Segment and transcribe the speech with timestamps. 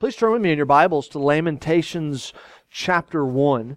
[0.00, 2.32] Please turn with me in your Bibles to Lamentations
[2.70, 3.76] chapter 1.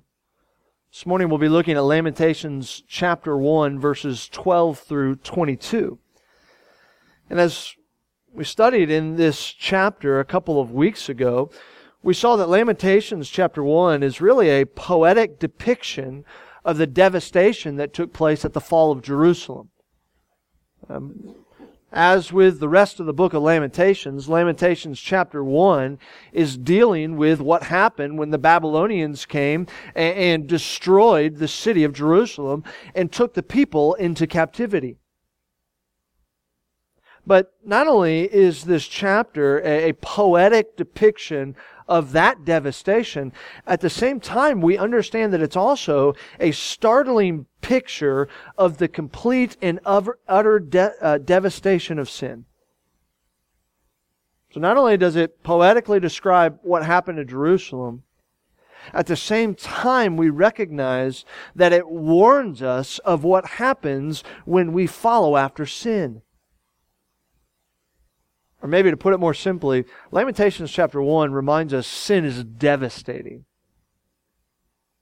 [0.89, 5.99] This morning we'll be looking at Lamentations chapter 1, verses 12 through 22.
[7.29, 7.75] And as
[8.31, 11.51] we studied in this chapter a couple of weeks ago,
[12.01, 16.23] we saw that Lamentations chapter 1 is really a poetic depiction
[16.63, 19.71] of the devastation that took place at the fall of Jerusalem.
[20.87, 21.42] Um,
[21.93, 25.99] as with the rest of the book of Lamentations, Lamentations chapter 1
[26.33, 31.93] is dealing with what happened when the Babylonians came and, and, destroyed the city of
[31.93, 32.63] Jerusalem
[32.95, 34.97] and took the people into captivity.
[37.25, 41.55] But not only is this chapter a, a poetic depiction
[41.87, 43.31] of that devastation,
[43.65, 49.57] at the same time, we understand that it's also a startling picture of the complete
[49.61, 52.45] and utter de- uh, devastation of sin.
[54.51, 58.03] So not only does it poetically describe what happened to Jerusalem,
[58.91, 61.23] at the same time, we recognize
[61.55, 66.21] that it warns us of what happens when we follow after sin.
[68.63, 73.43] Or maybe to put it more simply, Lamentations chapter 1 reminds us sin is devastating.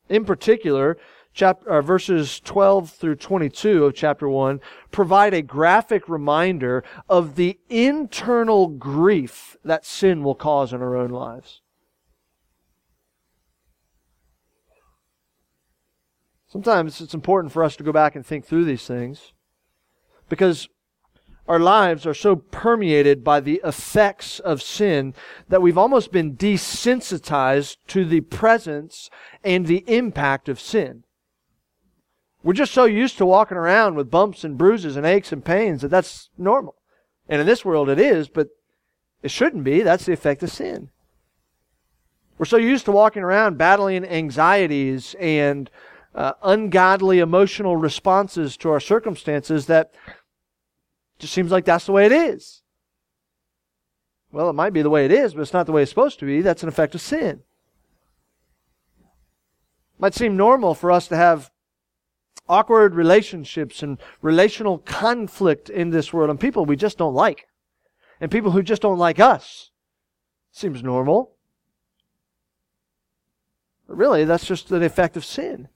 [0.10, 0.98] In particular,
[1.32, 7.60] chapter, uh, verses 12 through 22 of chapter 1 provide a graphic reminder of the
[7.70, 11.62] internal grief that sin will cause in our own lives.
[16.48, 19.34] Sometimes it's important for us to go back and think through these things
[20.30, 20.68] because
[21.52, 25.14] our lives are so permeated by the effects of sin
[25.50, 29.10] that we've almost been desensitized to the presence
[29.44, 31.04] and the impact of sin.
[32.42, 35.82] We're just so used to walking around with bumps and bruises and aches and pains
[35.82, 36.76] that that's normal.
[37.28, 38.48] And in this world it is, but
[39.22, 39.82] it shouldn't be.
[39.82, 40.90] That's the effect of sin.
[42.38, 45.70] We're so used to walking around battling anxieties and
[46.16, 49.94] uh, ungodly emotional responses to our circumstances that
[51.22, 52.64] just seems like that's the way it is.
[54.32, 56.20] Well, it might be the way it is, but it's not the way it's supposed
[56.20, 56.42] to be.
[56.42, 57.44] That's an effect of sin.
[59.00, 61.52] It might seem normal for us to have
[62.50, 67.48] awkward relationships and relational conflict in this world and people we just don't like.
[68.20, 69.70] And people who just don't like us.
[70.52, 71.36] Seems normal.
[73.88, 75.68] But really, that's just an effect of sin.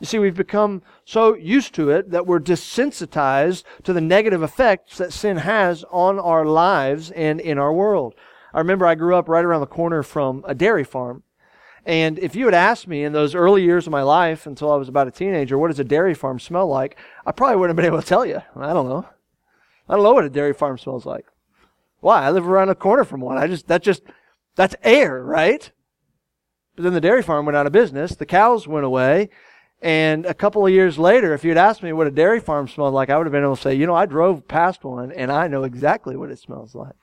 [0.00, 4.98] You see, we've become so used to it that we're desensitized to the negative effects
[4.98, 8.14] that sin has on our lives and in our world.
[8.52, 11.22] I remember I grew up right around the corner from a dairy farm.
[11.86, 14.76] And if you had asked me in those early years of my life until I
[14.76, 16.96] was about a teenager, what does a dairy farm smell like?
[17.26, 18.40] I probably wouldn't have been able to tell you.
[18.56, 19.06] I don't know.
[19.88, 21.26] I don't know what a dairy farm smells like.
[22.00, 22.24] Why?
[22.24, 23.36] I live around the corner from one.
[23.36, 24.02] I just, that just,
[24.56, 25.70] that's air, right?
[26.74, 28.14] But then the dairy farm went out of business.
[28.14, 29.28] The cows went away.
[29.84, 32.94] And a couple of years later, if you'd asked me what a dairy farm smelled
[32.94, 35.30] like, I would have been able to say, you know, I drove past one and
[35.30, 36.96] I know exactly what it smells like.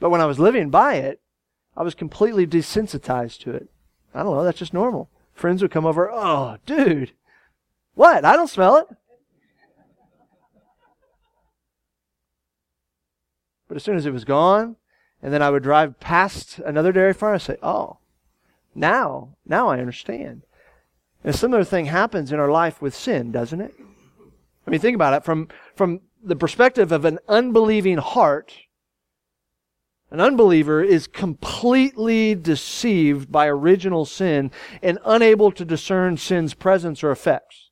[0.00, 1.20] But when I was living by it,
[1.76, 3.68] I was completely desensitized to it.
[4.12, 5.10] I don't know, that's just normal.
[5.32, 7.12] Friends would come over, oh, dude,
[7.94, 8.24] what?
[8.24, 8.88] I don't smell it.
[13.68, 14.74] But as soon as it was gone,
[15.22, 17.98] and then I would drive past another dairy farm, I'd say, oh,
[18.74, 20.42] now, now I understand.
[21.24, 23.74] And a similar thing happens in our life with sin, doesn't it?
[24.66, 28.54] I mean, think about it from, from the perspective of an unbelieving heart.
[30.10, 34.50] An unbeliever is completely deceived by original sin
[34.82, 37.68] and unable to discern sin's presence or effects.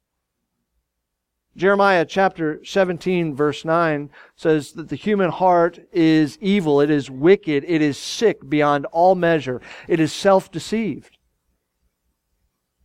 [1.57, 7.65] Jeremiah chapter 17 verse 9 says that the human heart is evil, it is wicked,
[7.67, 11.16] it is sick beyond all measure, it is self-deceived.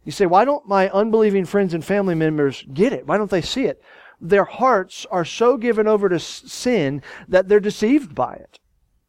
[0.03, 3.05] You say, why don't my unbelieving friends and family members get it?
[3.05, 3.81] Why don't they see it?
[4.19, 8.59] Their hearts are so given over to sin that they're deceived by it.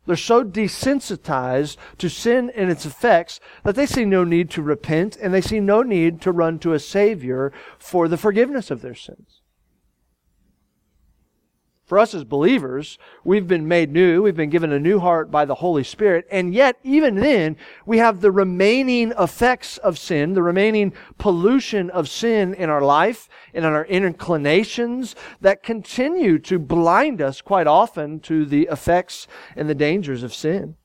[0.04, 5.16] They're so desensitized to sin and its effects that they see no need to repent
[5.16, 8.94] and they see no need to run to a Savior for the forgiveness of their
[8.94, 9.41] sins.
[11.92, 14.22] For us as believers, we've been made new.
[14.22, 16.26] We've been given a new heart by the Holy Spirit.
[16.30, 22.08] And yet, even then, we have the remaining effects of sin, the remaining pollution of
[22.08, 28.20] sin in our life and in our inclinations that continue to blind us quite often
[28.20, 30.76] to the effects and the dangers of sin.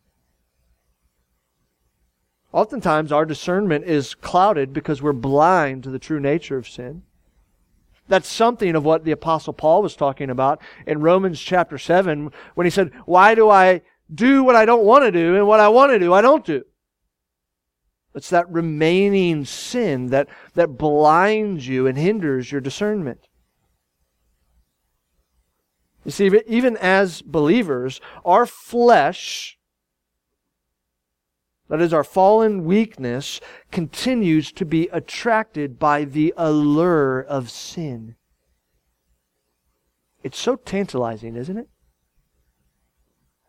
[2.51, 7.03] Oftentimes, our discernment is clouded because we're blind to the true nature of sin.
[8.07, 12.65] That's something of what the apostle Paul was talking about in Romans chapter 7 when
[12.65, 13.81] he said, why do I
[14.13, 16.45] do what I don't want to do, and what I want to do, I don't
[16.45, 16.63] do.
[18.15, 23.27] It's that remaining sin that, that blinds you and hinders your discernment.
[26.03, 29.56] You see, even as believers, our flesh,
[31.69, 33.41] that is our fallen weakness,
[33.71, 38.15] continues to be attracted by the allure of sin.
[40.23, 41.69] It's so tantalizing, isn't it?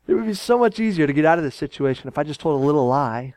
[0.06, 2.40] It would be so much easier to get out of this situation if I just
[2.40, 3.34] told a little lie.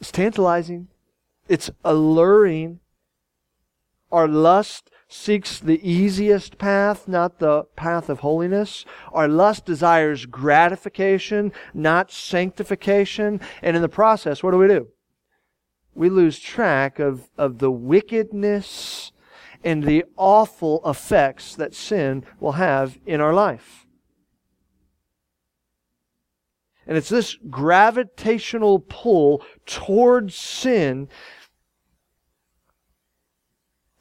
[0.00, 0.88] It's tantalizing.
[1.48, 2.80] It's alluring.
[4.10, 8.84] Our lust seeks the easiest path, not the path of holiness.
[9.12, 13.40] Our lust desires gratification, not sanctification.
[13.62, 14.88] And in the process, what do we do?
[15.94, 19.12] We lose track of, of the wickedness
[19.62, 23.86] and the awful effects that sin will have in our life.
[26.86, 31.08] And it's this gravitational pull towards sin.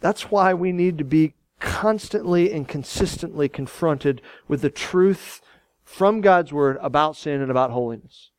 [0.01, 5.41] That's why we need to be constantly and consistently confronted with the truth
[5.83, 8.31] from God's Word about sin and about holiness.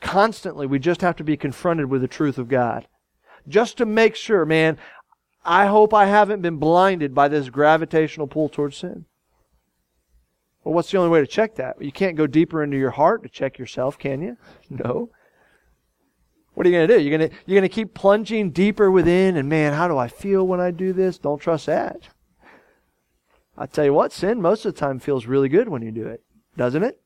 [0.00, 2.88] Constantly, we just have to be confronted with the truth of God.
[3.46, 4.78] Just to make sure, man,
[5.44, 9.04] I hope I haven't been blinded by this gravitational pull towards sin.
[10.62, 11.80] Well, what's the only way to check that?
[11.82, 14.36] You can't go deeper into your heart to check yourself, can you?
[14.70, 15.10] No.
[16.54, 17.02] What are you going to do?
[17.02, 20.08] You're going to you're going to keep plunging deeper within and man, how do I
[20.08, 21.18] feel when I do this?
[21.18, 22.08] Don't trust that.
[23.56, 26.06] I tell you what, sin most of the time feels really good when you do
[26.06, 26.22] it,
[26.56, 27.00] doesn't it?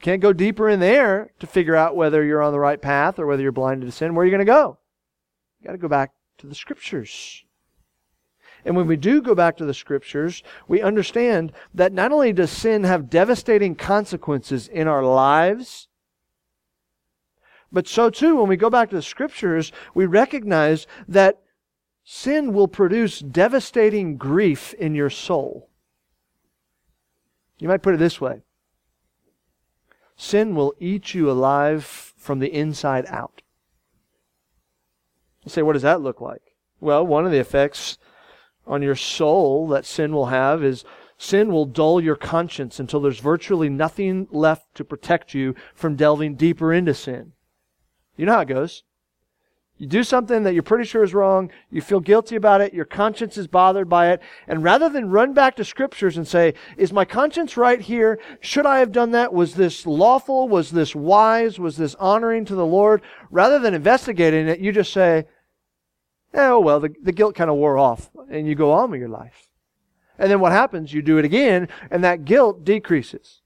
[0.00, 3.26] Can't go deeper in there to figure out whether you're on the right path or
[3.26, 4.14] whether you're blinded to sin.
[4.14, 4.78] Where are you going to go?
[5.60, 7.44] You got to go back to the scriptures.
[8.64, 12.50] And when we do go back to the scriptures, we understand that not only does
[12.50, 15.88] sin have devastating consequences in our lives,
[17.72, 21.42] but so too, when we go back to the scriptures, we recognize that
[22.04, 25.68] sin will produce devastating grief in your soul.
[27.58, 28.42] You might put it this way
[30.16, 31.84] sin will eat you alive
[32.16, 33.42] from the inside out.
[35.44, 36.54] You say, what does that look like?
[36.80, 37.98] Well, one of the effects
[38.66, 40.84] on your soul that sin will have is
[41.18, 46.34] sin will dull your conscience until there's virtually nothing left to protect you from delving
[46.34, 47.32] deeper into sin.
[48.16, 48.82] You know how it goes.
[49.78, 52.86] You do something that you're pretty sure is wrong, you feel guilty about it, your
[52.86, 56.94] conscience is bothered by it, and rather than run back to scriptures and say, is
[56.94, 58.18] my conscience right here?
[58.40, 59.34] Should I have done that?
[59.34, 60.48] Was this lawful?
[60.48, 61.58] Was this wise?
[61.58, 63.02] Was this honoring to the Lord?
[63.30, 65.26] Rather than investigating it, you just say,
[66.32, 69.00] eh, oh, well, the, the guilt kind of wore off and you go on with
[69.00, 69.46] your life.
[70.18, 70.94] And then what happens?
[70.94, 73.42] You do it again and that guilt decreases.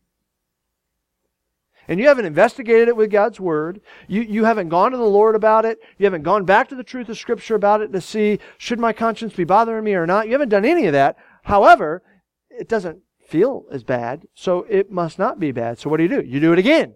[1.90, 3.80] And you haven't investigated it with God's Word.
[4.06, 5.80] You, you haven't gone to the Lord about it.
[5.98, 8.92] You haven't gone back to the truth of Scripture about it to see, should my
[8.92, 10.26] conscience be bothering me or not?
[10.26, 11.16] You haven't done any of that.
[11.42, 12.04] However,
[12.48, 15.80] it doesn't feel as bad, so it must not be bad.
[15.80, 16.20] So what do you do?
[16.20, 16.94] You do it again.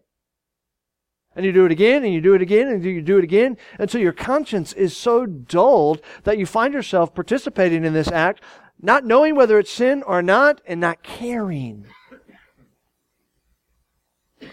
[1.35, 3.57] And you do it again, and you do it again, and you do it again,
[3.81, 8.41] until your conscience is so dulled that you find yourself participating in this act,
[8.81, 11.85] not knowing whether it's sin or not, and not caring.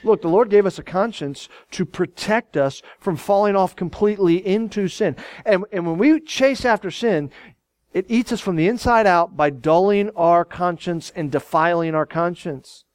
[0.03, 4.87] Look, the Lord gave us a conscience to protect us from falling off completely into
[4.87, 5.15] sin.
[5.45, 7.29] And, and when we chase after sin,
[7.93, 12.85] it eats us from the inside out by dulling our conscience and defiling our conscience.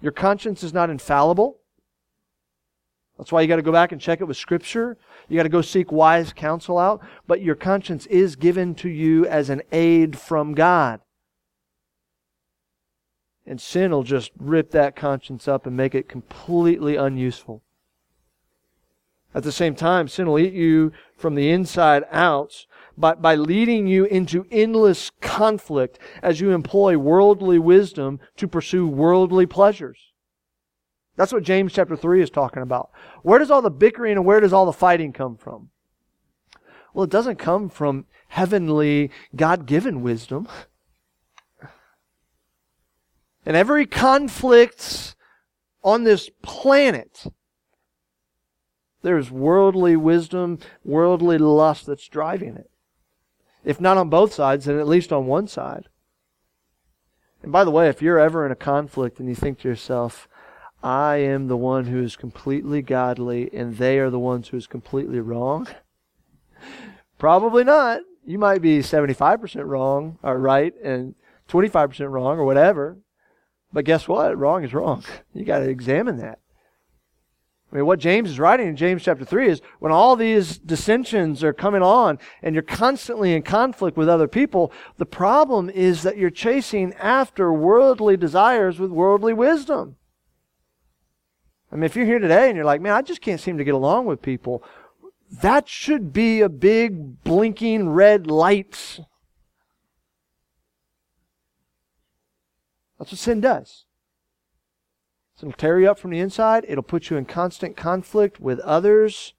[0.00, 1.58] Your conscience is not infallible.
[3.18, 4.98] That's why you got to go back and check it with Scripture.
[5.28, 7.00] You got to go seek wise counsel out.
[7.26, 11.00] But your conscience is given to you as an aid from God.
[13.46, 17.62] And sin will just rip that conscience up and make it completely unuseful.
[19.34, 23.86] At the same time, sin will eat you from the inside out by, by leading
[23.86, 29.98] you into endless conflict as you employ worldly wisdom to pursue worldly pleasures.
[31.16, 32.90] That's what James chapter 3 is talking about.
[33.22, 35.70] Where does all the bickering and where does all the fighting come from?
[36.94, 40.48] Well, it doesn't come from heavenly, God given wisdom.
[43.46, 45.14] And every conflict
[45.84, 47.26] on this planet,
[49.02, 52.68] there's worldly wisdom, worldly lust that's driving it.
[53.64, 55.88] If not on both sides, then at least on one side.
[57.42, 60.26] And by the way, if you're ever in a conflict and you think to yourself,
[60.82, 64.66] I am the one who is completely godly and they are the ones who is
[64.66, 65.68] completely wrong?
[67.18, 68.00] Probably not.
[68.24, 71.14] You might be 75% wrong or right and
[71.48, 72.98] 25% wrong or whatever.
[73.72, 74.36] But guess what?
[74.38, 75.04] Wrong is wrong.
[75.34, 76.38] You got to examine that.
[77.70, 81.42] I mean, what James is writing in James chapter 3 is when all these dissensions
[81.42, 86.16] are coming on and you're constantly in conflict with other people, the problem is that
[86.16, 89.96] you're chasing after worldly desires with worldly wisdom.
[91.70, 93.64] I mean, if you're here today and you're like, man, I just can't seem to
[93.64, 94.62] get along with people,
[95.42, 99.00] that should be a big blinking red light.
[102.98, 103.84] That's what sin does.
[105.38, 106.64] It'll tear you up from the inside.
[106.66, 109.34] It'll put you in constant conflict with others.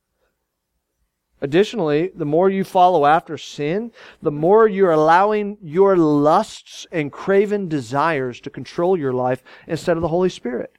[1.41, 7.67] Additionally, the more you follow after sin, the more you're allowing your lusts and craven
[7.67, 10.73] desires to control your life instead of the Holy Spirit.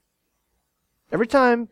[1.13, 1.69] Every time,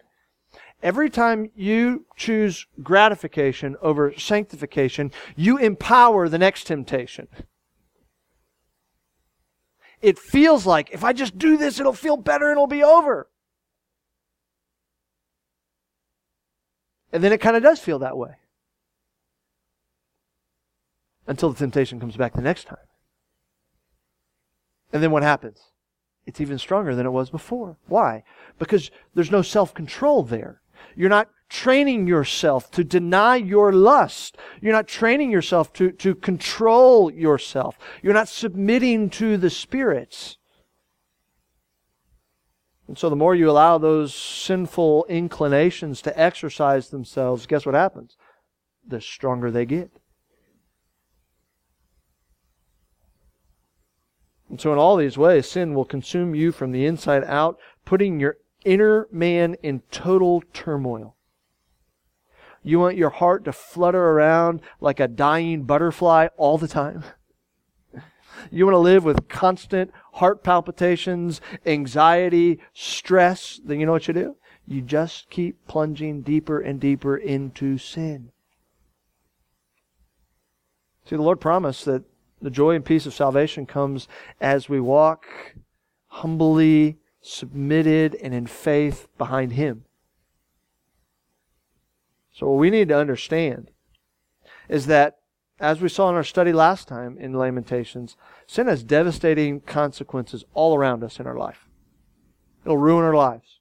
[0.83, 7.27] every time you choose gratification over sanctification, you empower the next temptation.
[10.03, 13.29] It feels like if I just do this, it'll feel better and it'll be over.
[17.13, 18.37] And then it kind of does feel that way.
[21.27, 22.79] Until the temptation comes back the next time.
[24.93, 25.61] And then what happens?
[26.27, 27.77] It's even stronger than it was before.
[27.87, 28.25] Why?
[28.59, 30.61] Because there's no self control there.
[30.95, 34.37] You're not training yourself to deny your lust.
[34.61, 37.79] You're not training yourself to, to control yourself.
[38.03, 40.39] You're not submitting to the spirits.
[42.89, 48.17] And so the more you allow those sinful inclinations to exercise themselves, guess what happens?
[48.87, 49.91] The stronger they get.
[54.49, 58.21] And so, in all these ways, sin will consume you from the inside out, putting
[58.21, 61.17] your inner man in total turmoil.
[62.63, 67.05] You want your heart to flutter around like a dying butterfly all the time?
[68.51, 74.15] You want to live with constant heart palpitations, anxiety, stress, then you know what you
[74.15, 74.37] do?
[74.67, 78.33] You just keep plunging deeper and deeper into sin.
[81.05, 82.03] See, the Lord promised that
[82.43, 84.09] the joy and peace of salvation comes
[84.41, 85.25] as we walk
[86.09, 89.85] humbly, submitted, and in faith behind Him.
[92.33, 93.71] So, what we need to understand
[94.69, 95.19] is that
[95.59, 98.17] as we saw in our study last time in Lamentations,
[98.47, 101.67] sin has devastating consequences all around us in our life.
[102.65, 103.61] It'll ruin our lives.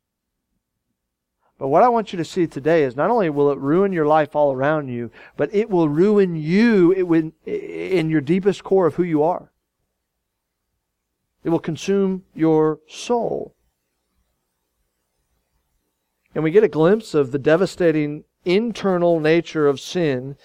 [1.58, 4.06] But what I want you to see today is not only will it ruin your
[4.06, 6.92] life all around you, but it will ruin you
[7.46, 9.54] in your deepest core of who you are.
[11.46, 13.55] It will consume your soul.
[16.36, 20.36] And we get a glimpse of the devastating internal nature of sin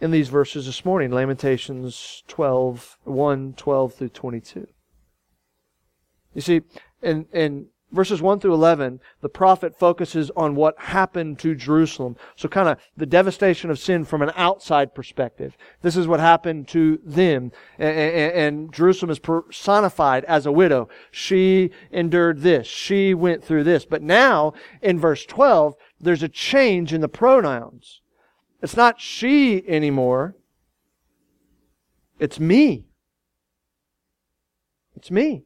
[0.00, 4.66] in these verses this morning Lamentations 12, 1, 12 through 22.
[6.34, 6.60] You see,
[7.00, 12.16] and, in verses 1 through 11, the prophet focuses on what happened to Jerusalem.
[12.36, 15.56] So, kind of the devastation of sin from an outside perspective.
[15.82, 17.52] This is what happened to them.
[17.78, 20.88] And, and, and, Jerusalem is personified as a widow.
[21.10, 22.66] She endured this.
[22.66, 23.84] She went through this.
[23.84, 24.52] But now,
[24.82, 28.02] in verse 12, there's a change in the pronouns.
[28.62, 30.34] It's not she anymore.
[32.18, 32.86] It's me.
[34.96, 35.44] It's me.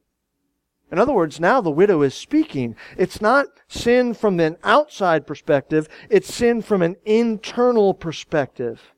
[0.93, 2.75] In other words, now the widow is speaking.
[2.99, 8.93] It's not sin from an outside perspective, it's sin from an internal perspective.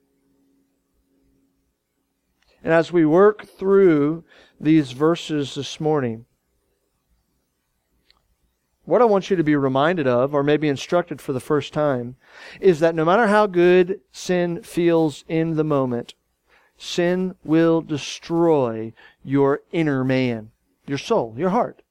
[2.61, 4.25] And as we work through
[4.59, 6.25] these verses this morning,
[8.83, 12.17] what I want you to be reminded of, or maybe instructed for the first time,
[12.59, 16.13] is that no matter how good sin feels in the moment,
[16.77, 18.91] sin will destroy
[19.23, 20.51] your inner man,
[20.85, 21.83] your soul, your heart.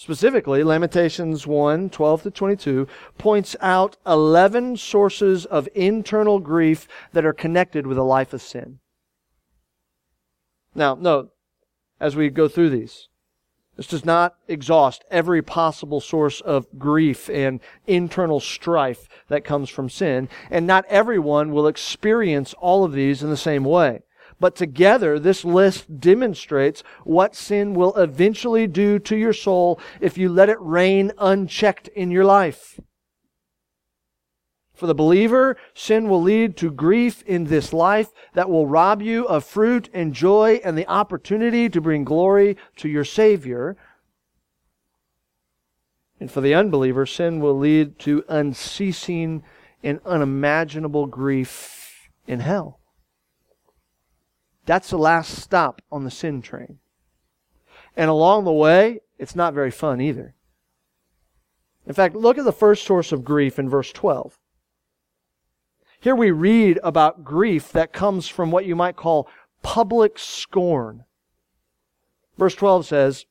[0.00, 2.86] Specifically, Lamentations 1 12 to 22
[3.18, 8.78] points out 11 sources of internal grief that are connected with a life of sin.
[10.72, 11.32] Now, note,
[11.98, 13.08] as we go through these,
[13.76, 19.90] this does not exhaust every possible source of grief and internal strife that comes from
[19.90, 24.02] sin, and not everyone will experience all of these in the same way.
[24.40, 30.28] But together, this list demonstrates what sin will eventually do to your soul if you
[30.28, 32.78] let it reign unchecked in your life.
[34.74, 39.26] For the believer, sin will lead to grief in this life that will rob you
[39.26, 43.76] of fruit and joy and the opportunity to bring glory to your Savior.
[46.20, 49.42] And for the unbeliever, sin will lead to unceasing
[49.82, 52.78] and unimaginable grief in hell.
[54.68, 56.78] That's the last stop on the sin train.
[57.96, 60.34] And along the way, it's not very fun either.
[61.86, 64.38] In fact, look at the first source of grief in verse 12.
[66.00, 69.26] Here we read about grief that comes from what you might call
[69.62, 71.06] public scorn.
[72.36, 73.24] Verse 12 says,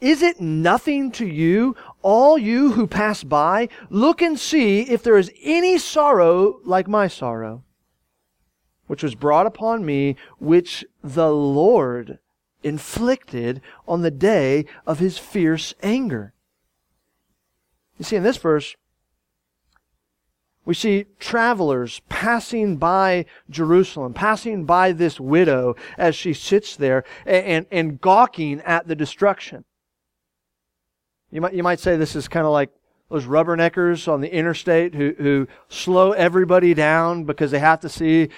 [0.00, 3.68] Is it nothing to you, all you who pass by?
[3.90, 7.64] Look and see if there is any sorrow like my sorrow,
[8.90, 12.18] which was brought upon me, which the Lord
[12.64, 16.34] inflicted on the day of his fierce anger.
[17.98, 18.74] You see, in this verse,
[20.64, 27.46] we see travelers passing by Jerusalem, passing by this widow as she sits there and,
[27.46, 29.64] and, and gawking at the destruction.
[31.30, 32.70] You might, you might say this is kind of like
[33.10, 38.28] those rubberneckers on the interstate who, who slow everybody down because they have to see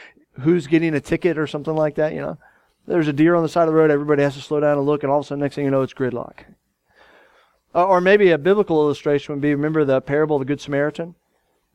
[0.41, 2.39] who's getting a ticket or something like that, you know.
[2.87, 4.87] There's a deer on the side of the road, everybody has to slow down and
[4.87, 6.45] look, and all of a sudden, next thing you know, it's gridlock.
[7.75, 11.15] Uh, or maybe a biblical illustration would be remember the parable of the Good Samaritan?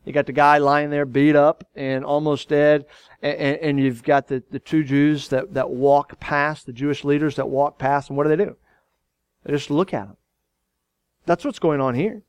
[0.05, 2.85] You got the guy lying there beat up and almost dead,
[3.21, 7.35] and, and, you've got the, the two Jews that, that walk past, the Jewish leaders
[7.35, 8.55] that walk past, and what do they do?
[9.43, 10.17] They just look at him.
[11.25, 12.23] That's what's going on here.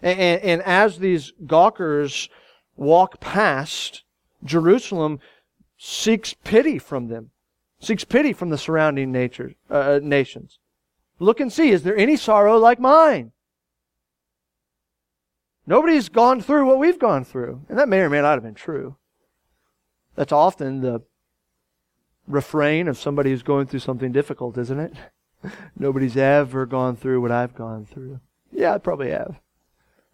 [0.00, 2.30] And, and, and as these gawkers
[2.76, 4.04] walk past,
[4.44, 5.20] Jerusalem
[5.78, 7.30] seeks pity from them,
[7.80, 10.58] seeks pity from the surrounding nature, uh, nations.
[11.18, 13.32] Look and see, is there any sorrow like mine?
[15.66, 17.62] Nobody's gone through what we've gone through.
[17.68, 18.96] And that may or may not have been true.
[20.14, 21.02] That's often the
[22.28, 24.92] refrain of somebody who's going through something difficult, isn't it?
[25.78, 28.20] Nobody's ever gone through what I've gone through.
[28.52, 29.40] Yeah, I probably have.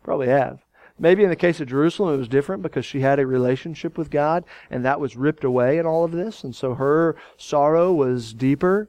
[0.02, 0.64] Probably have.
[0.98, 4.10] Maybe in the case of Jerusalem, it was different because she had a relationship with
[4.10, 6.44] God and that was ripped away in all of this.
[6.44, 8.88] And so her sorrow was deeper.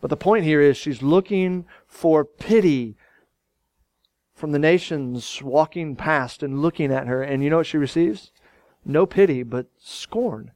[0.00, 2.96] But the point here is she's looking for pity
[4.34, 7.22] from the nations walking past and looking at her.
[7.22, 8.32] And you know what she receives?
[8.84, 10.50] No pity, but scorn.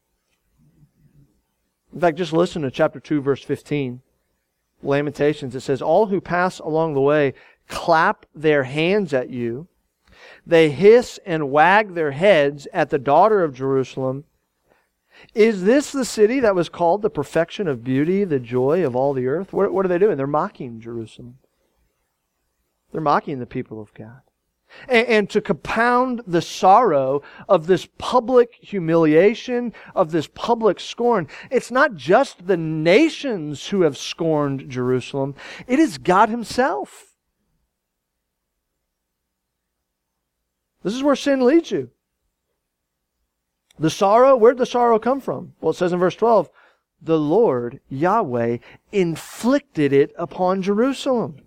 [1.95, 4.03] In fact, just listen to chapter 2, verse 15.
[4.83, 5.55] Lamentations.
[5.55, 7.33] It says, All who pass along the way
[7.69, 9.69] clap their hands at you.
[10.47, 14.25] They hiss and wag their heads at the daughter of Jerusalem.
[15.35, 19.13] Is this the city that was called the perfection of beauty, the joy of all
[19.13, 19.53] the earth?
[19.53, 20.17] What, what are they doing?
[20.17, 21.39] They're mocking Jerusalem.
[22.93, 24.21] They're mocking the people of God.
[24.89, 31.71] And, and, to compound the sorrow of this public humiliation, of this public scorn, it's
[31.71, 35.35] not just the nations who have scorned Jerusalem,
[35.67, 37.16] it is God Himself.
[40.87, 41.91] This is where sin leads you.
[43.77, 45.55] The sorrow, where'd the sorrow come from?
[45.61, 46.49] Well, it says in verse 12,
[47.03, 48.59] the Lord, Yahweh,
[48.93, 51.41] inflicted it upon Jerusalem.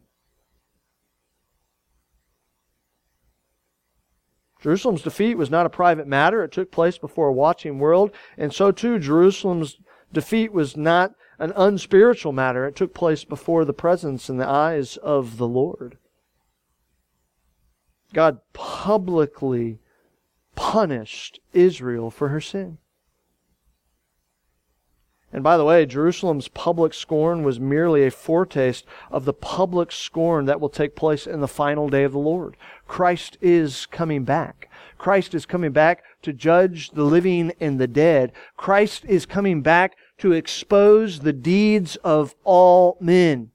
[4.61, 6.43] Jerusalem's defeat was not a private matter.
[6.43, 8.11] It took place before a watching world.
[8.37, 9.77] And so too, Jerusalem's
[10.11, 12.65] defeat was not an unspiritual matter.
[12.65, 15.97] It took place before the presence and the eyes of the Lord.
[18.13, 19.79] God publicly
[20.55, 22.77] punished Israel for her sin.
[25.31, 30.45] And by the way, Jerusalem's public scorn was merely a foretaste of the public scorn
[30.45, 32.57] that will take place in the final day of the Lord.
[32.87, 34.69] Christ is coming back.
[34.97, 38.31] Christ is coming back to judge the living and the dead.
[38.57, 43.51] Christ is coming back to expose the deeds of all men.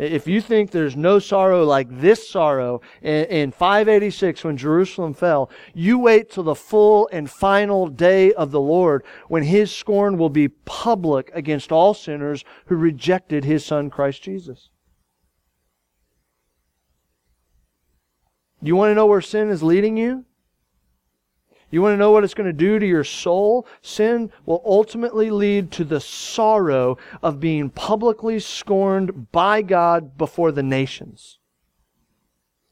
[0.00, 5.50] If you think there's no sorrow like this sorrow in, in 586 when Jerusalem fell,
[5.74, 10.30] you wait till the full and final day of the Lord when his scorn will
[10.30, 14.70] be public against all sinners who rejected his son Christ Jesus.
[18.62, 20.24] You want to know where sin is leading you?
[21.70, 23.66] You want to know what it's going to do to your soul?
[23.80, 30.64] Sin will ultimately lead to the sorrow of being publicly scorned by God before the
[30.64, 31.38] nations.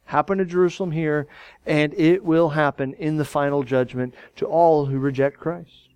[0.07, 1.29] Happened to Jerusalem here,
[1.65, 5.91] and it will happen in the final judgment to all who reject Christ.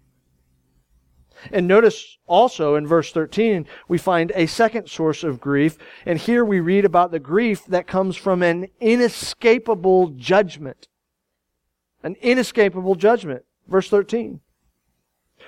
[1.50, 5.76] And notice also in verse 13, we find a second source of grief.
[6.06, 10.86] And here we read about the grief that comes from an inescapable judgment
[12.02, 13.44] an inescapable judgment.
[13.68, 14.40] Verse 13.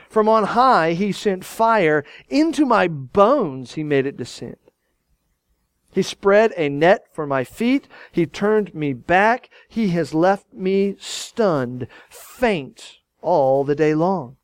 [0.08, 2.04] From on high he sent fire.
[2.28, 4.56] Into my bones he made it descend.
[5.92, 7.86] He spread a net for my feet.
[8.10, 9.48] He turned me back.
[9.68, 14.36] He has left me stunned, faint all the day long.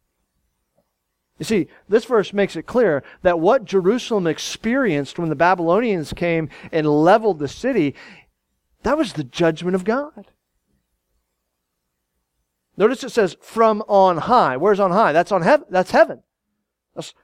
[1.39, 6.51] You see, this verse makes it clear that what Jerusalem experienced when the Babylonians came
[6.71, 7.95] and leveled the city,
[8.83, 10.27] that was the judgment of God.
[12.77, 14.57] Notice it says from on high.
[14.57, 15.13] Where's on high?
[15.13, 15.67] That's on heaven.
[15.71, 16.23] That's heaven.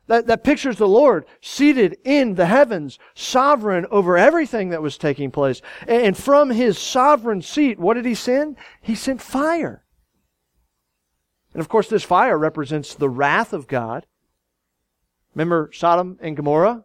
[0.06, 5.30] That, that pictures the Lord seated in the heavens, sovereign over everything that was taking
[5.30, 5.60] place.
[5.86, 8.56] And from his sovereign seat, what did he send?
[8.80, 9.84] He sent fire.
[11.52, 14.06] And of course, this fire represents the wrath of God.
[15.34, 16.84] Remember Sodom and Gomorrah?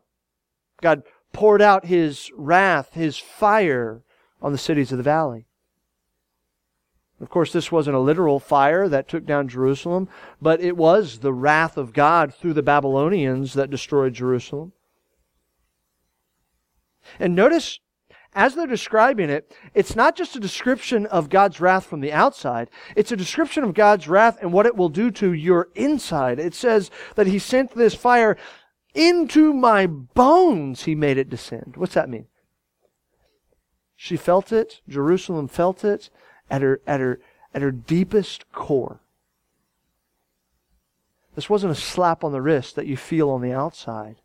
[0.81, 4.03] God poured out his wrath, his fire
[4.41, 5.45] on the cities of the valley.
[7.21, 10.09] Of course, this wasn't a literal fire that took down Jerusalem,
[10.41, 14.73] but it was the wrath of God through the Babylonians that destroyed Jerusalem.
[17.19, 17.79] And notice,
[18.33, 22.69] as they're describing it, it's not just a description of God's wrath from the outside,
[22.95, 26.39] it's a description of God's wrath and what it will do to your inside.
[26.39, 28.35] It says that He sent this fire
[28.95, 31.75] into my bones, He made it descend.
[31.77, 32.25] What's that mean?
[33.95, 36.09] She felt it, Jerusalem felt it,
[36.51, 37.19] at her, at her,
[37.53, 38.99] at her deepest core.
[41.33, 44.17] This wasn't a slap on the wrist that you feel on the outside.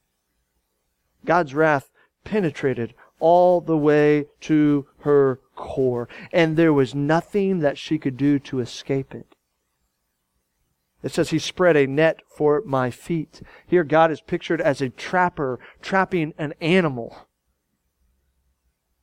[1.25, 1.91] God's wrath
[2.25, 8.39] penetrated all the way to her core, and there was nothing that she could do
[8.41, 9.37] to escape it.
[11.03, 13.41] It says he spread a net for my feet.
[13.67, 17.29] Here, God is pictured as a trapper trapping an animal.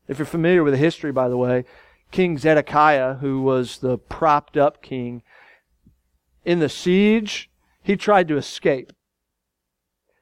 [0.08, 1.64] If you're familiar with the history, by the way,
[2.14, 5.24] King Zedekiah, who was the propped up king,
[6.46, 7.50] in the siege,
[7.82, 8.94] he tried to escape.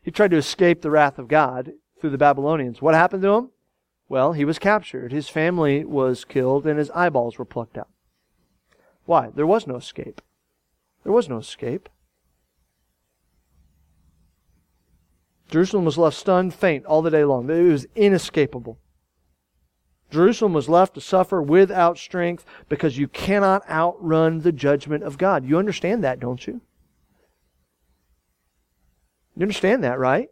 [0.01, 2.81] He tried to escape the wrath of God through the Babylonians.
[2.81, 3.49] What happened to him?
[4.07, 5.11] Well, he was captured.
[5.11, 7.89] His family was killed and his eyeballs were plucked out.
[9.03, 9.29] Why?
[9.35, 10.21] There was no escape.
[11.03, 11.89] There was no escape.
[15.49, 17.49] Jerusalem was left stunned, faint all the day long.
[17.49, 18.79] It was inescapable.
[20.11, 25.45] Jerusalem was left to suffer without strength because you cannot outrun the judgment of God.
[25.45, 26.61] You understand that, don't you?
[29.35, 30.29] You understand that, right?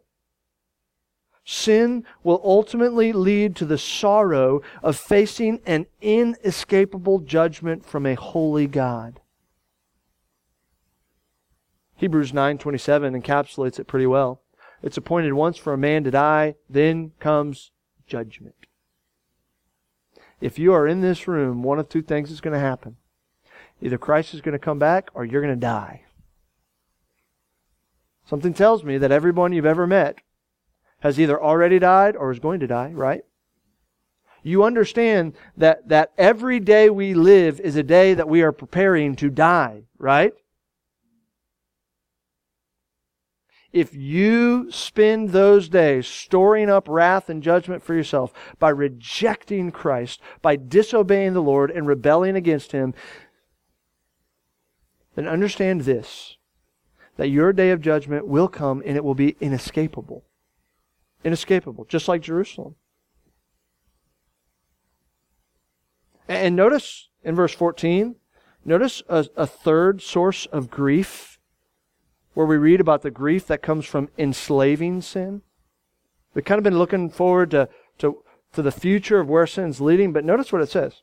[1.44, 8.66] Sin will ultimately lead to the sorrow of facing an inescapable judgment from a holy
[8.66, 9.20] God.
[11.96, 14.42] Hebrews 9:27 encapsulates it pretty well.
[14.82, 17.72] It's appointed once for a man to die, then comes
[18.06, 18.59] judgment.
[20.40, 22.96] If you are in this room, one of two things is going to happen.
[23.82, 26.02] Either Christ is going to come back or you're going to die.
[28.26, 30.18] Something tells me that everyone you've ever met
[31.00, 33.24] has either already died or is going to die, right?
[34.42, 39.16] You understand that, that every day we live is a day that we are preparing
[39.16, 40.32] to die, right?
[43.72, 50.20] If you spend those days storing up wrath and judgment for yourself by rejecting Christ,
[50.42, 52.94] by disobeying the Lord and rebelling against Him,
[55.14, 56.36] then understand this
[57.16, 60.24] that your day of judgment will come and it will be inescapable.
[61.22, 62.76] Inescapable, just like Jerusalem.
[66.26, 68.16] And notice in verse 14,
[68.64, 71.29] notice a, a third source of grief
[72.34, 75.42] where we read about the grief that comes from enslaving sin.
[76.34, 80.12] We've kind of been looking forward to, to, to the future of where sin's leading,
[80.12, 81.02] but notice what it says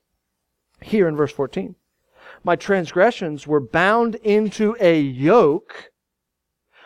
[0.82, 1.76] here in verse 14.
[2.44, 5.92] My transgressions were bound into a yoke.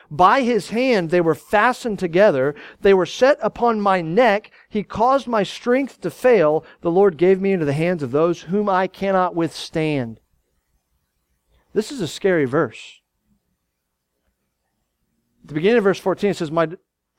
[0.09, 2.55] By his hand they were fastened together.
[2.81, 4.51] They were set upon my neck.
[4.69, 6.65] He caused my strength to fail.
[6.81, 10.19] The Lord gave me into the hands of those whom I cannot withstand.
[11.73, 13.00] This is a scary verse.
[15.43, 16.69] The beginning of verse 14, it says, My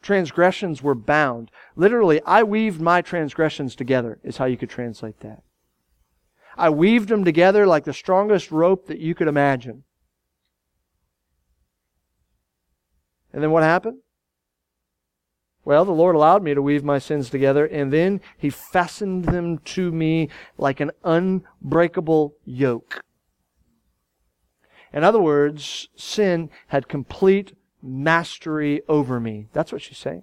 [0.02, 1.50] transgressions were bound.
[1.76, 5.42] Literally, I weaved my transgressions together, is how you could translate that.
[6.56, 9.84] I weaved them together like the strongest rope that you could imagine.
[13.32, 13.98] And then what happened?
[15.64, 19.58] Well, the Lord allowed me to weave my sins together, and then He fastened them
[19.58, 23.02] to me like an unbreakable yoke.
[24.92, 29.48] In other words, sin had complete mastery over me.
[29.52, 30.22] That's what she's saying.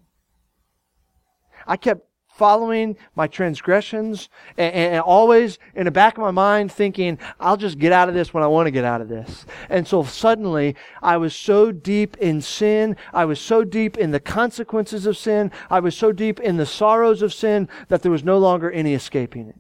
[1.68, 7.20] I kept following my transgressions and, and, always in the back of my mind thinking,
[7.38, 9.46] I'll just get out of this when I want to get out of this.
[9.70, 12.96] And so suddenly I was so deep in sin.
[13.14, 15.52] I was so deep in the consequences of sin.
[15.70, 18.94] I was so deep in the sorrows of sin that there was no longer any
[18.94, 19.60] escaping it.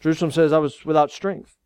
[0.00, 1.59] Jerusalem says, I was without strength.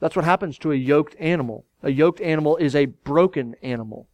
[0.00, 1.66] That's what happens to a yoked animal.
[1.82, 4.08] A yoked animal is a broken animal.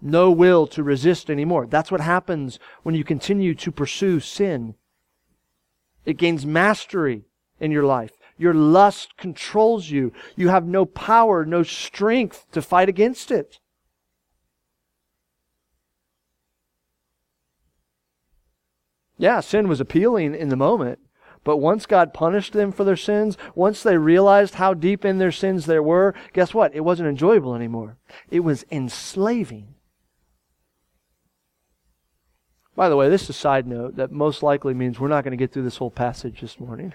[0.00, 1.66] No will to resist anymore.
[1.66, 4.74] That's what happens when you continue to pursue sin.
[6.04, 7.22] It gains mastery
[7.60, 8.12] in your life.
[8.36, 10.12] Your lust controls you.
[10.34, 13.60] You have no power, no strength to fight against it.
[19.16, 20.98] Yeah, sin was appealing in the moment,
[21.44, 25.32] but once God punished them for their sins, once they realized how deep in their
[25.32, 26.74] sins they were, guess what?
[26.74, 27.96] It wasn't enjoyable anymore.
[28.30, 29.74] It was enslaving.
[32.74, 35.32] By the way, this is a side note that most likely means we're not going
[35.32, 36.94] to get through this whole passage this morning.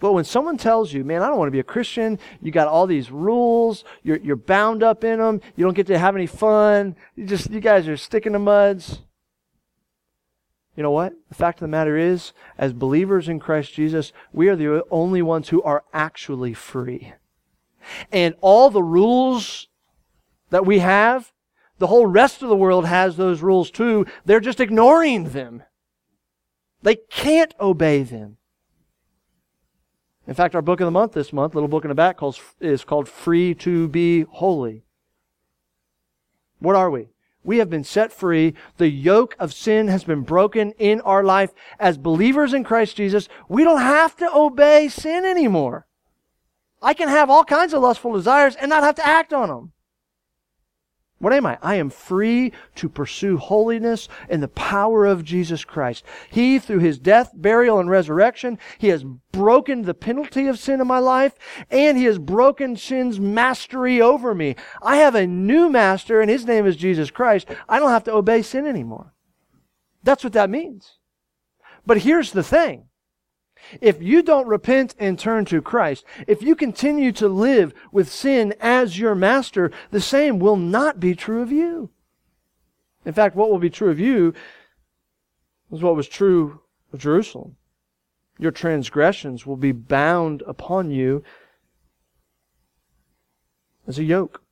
[0.00, 2.68] But when someone tells you, man, I don't want to be a Christian, you got
[2.68, 6.26] all these rules, you're, you're bound up in them, you don't get to have any
[6.26, 9.00] fun, you just, you guys are sticking to muds.
[10.78, 11.12] You know what?
[11.28, 15.20] The fact of the matter is, as believers in Christ Jesus, we are the only
[15.22, 17.14] ones who are actually free.
[18.12, 19.66] And all the rules
[20.50, 21.32] that we have,
[21.78, 24.06] the whole rest of the world has those rules too.
[24.24, 25.64] They're just ignoring them.
[26.84, 28.36] They can't obey them.
[30.28, 32.40] In fact, our book of the month this month, little book in the back, calls,
[32.60, 34.84] is called Free to Be Holy.
[36.60, 37.08] What are we?
[37.48, 38.52] We have been set free.
[38.76, 41.54] The yoke of sin has been broken in our life.
[41.80, 45.86] As believers in Christ Jesus, we don't have to obey sin anymore.
[46.82, 49.72] I can have all kinds of lustful desires and not have to act on them.
[51.20, 51.58] What am I?
[51.60, 56.04] I am free to pursue holiness in the power of Jesus Christ.
[56.30, 60.86] He, through his death, burial, and resurrection, he has broken the penalty of sin in
[60.86, 61.34] my life,
[61.70, 64.54] and he has broken sin's mastery over me.
[64.80, 67.48] I have a new master, and his name is Jesus Christ.
[67.68, 69.12] I don't have to obey sin anymore.
[70.04, 70.98] That's what that means.
[71.84, 72.87] But here's the thing.
[73.80, 78.54] If you don't repent and turn to Christ, if you continue to live with sin
[78.60, 81.90] as your master, the same will not be true of you.
[83.04, 84.34] In fact, what will be true of you
[85.72, 86.60] is what was true
[86.92, 87.56] of Jerusalem.
[88.38, 91.24] Your transgressions will be bound upon you
[93.86, 94.42] as a yoke.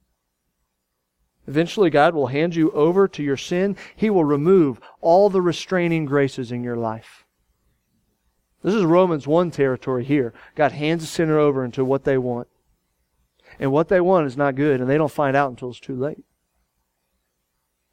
[1.47, 3.77] Eventually, God will hand you over to your sin.
[3.95, 7.26] He will remove all the restraining graces in your life.
[8.67, 10.35] This is Romans 1 territory here.
[10.57, 12.49] God hands the sinner over into what they want.
[13.61, 15.95] And what they want is not good, and they don't find out until it's too
[15.95, 16.25] late.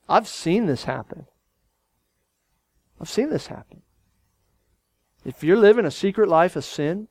[0.10, 1.28] I've seen this happen.
[3.00, 3.84] I've seen this happen.
[5.24, 7.08] If you're living a secret life of sin,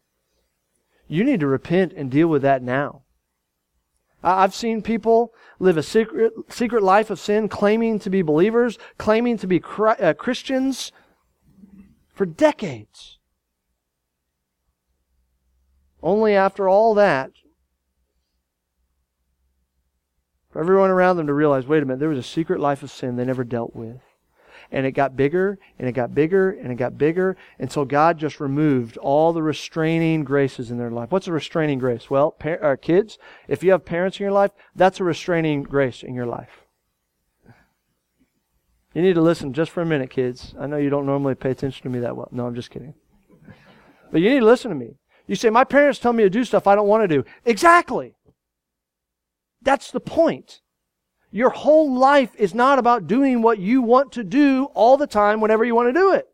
[1.06, 3.02] you need to repent and deal with that now.
[4.24, 9.36] I've seen people live a secret, secret life of sin, claiming to be believers, claiming
[9.36, 10.90] to be uh, Christians
[12.12, 13.20] for decades.
[16.02, 17.30] Only after all that,
[20.50, 22.90] for everyone around them to realize wait a minute, there was a secret life of
[22.90, 24.00] sin they never dealt with.
[24.70, 28.40] And it got bigger, and it got bigger, and it got bigger until God just
[28.40, 31.10] removed all the restraining graces in their life.
[31.10, 32.08] What's a restraining grace?
[32.08, 36.02] Well, par- uh, kids, if you have parents in your life, that's a restraining grace
[36.02, 36.62] in your life.
[38.94, 40.54] You need to listen just for a minute, kids.
[40.58, 42.28] I know you don't normally pay attention to me that well.
[42.30, 42.94] No, I'm just kidding.
[44.10, 44.96] But you need to listen to me.
[45.32, 47.24] You say, My parents tell me to do stuff I don't want to do.
[47.46, 48.14] Exactly.
[49.62, 50.60] That's the point.
[51.30, 55.40] Your whole life is not about doing what you want to do all the time
[55.40, 56.28] whenever you want to do it.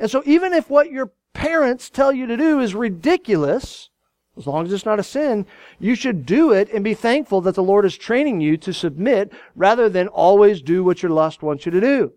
[0.00, 3.90] And so even if what your parents tell you to do is ridiculous,
[4.38, 5.44] as long as it's not a sin,
[5.78, 9.34] you should do it and be thankful that the Lord is training you to submit
[9.54, 12.14] rather than always do what your lust wants you to do.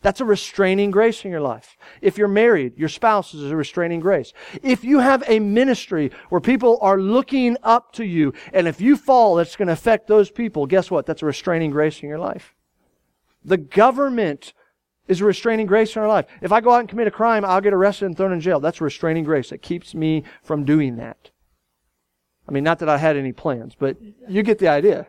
[0.00, 1.76] That's a restraining grace in your life.
[2.00, 4.32] If you're married, your spouse is a restraining grace.
[4.62, 8.96] If you have a ministry where people are looking up to you, and if you
[8.96, 11.04] fall, that's going to affect those people, guess what?
[11.04, 12.54] That's a restraining grace in your life.
[13.44, 14.52] The government
[15.08, 16.26] is a restraining grace in our life.
[16.42, 18.60] If I go out and commit a crime, I'll get arrested and thrown in jail.
[18.60, 21.30] That's a restraining grace that keeps me from doing that.
[22.48, 23.96] I mean, not that I had any plans, but
[24.28, 25.08] you get the idea.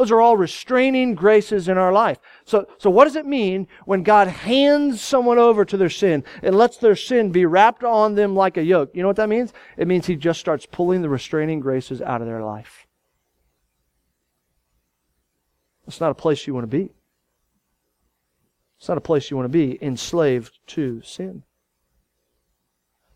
[0.00, 2.16] Those are all restraining graces in our life.
[2.46, 6.56] So, so what does it mean when God hands someone over to their sin and
[6.56, 8.92] lets their sin be wrapped on them like a yoke?
[8.94, 9.52] You know what that means?
[9.76, 12.86] It means He just starts pulling the restraining graces out of their life.
[15.86, 16.94] It's not a place you want to be.
[18.78, 21.42] It's not a place you want to be, enslaved to sin.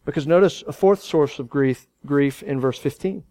[0.04, 3.24] Because notice a fourth source of grief, grief in verse 15.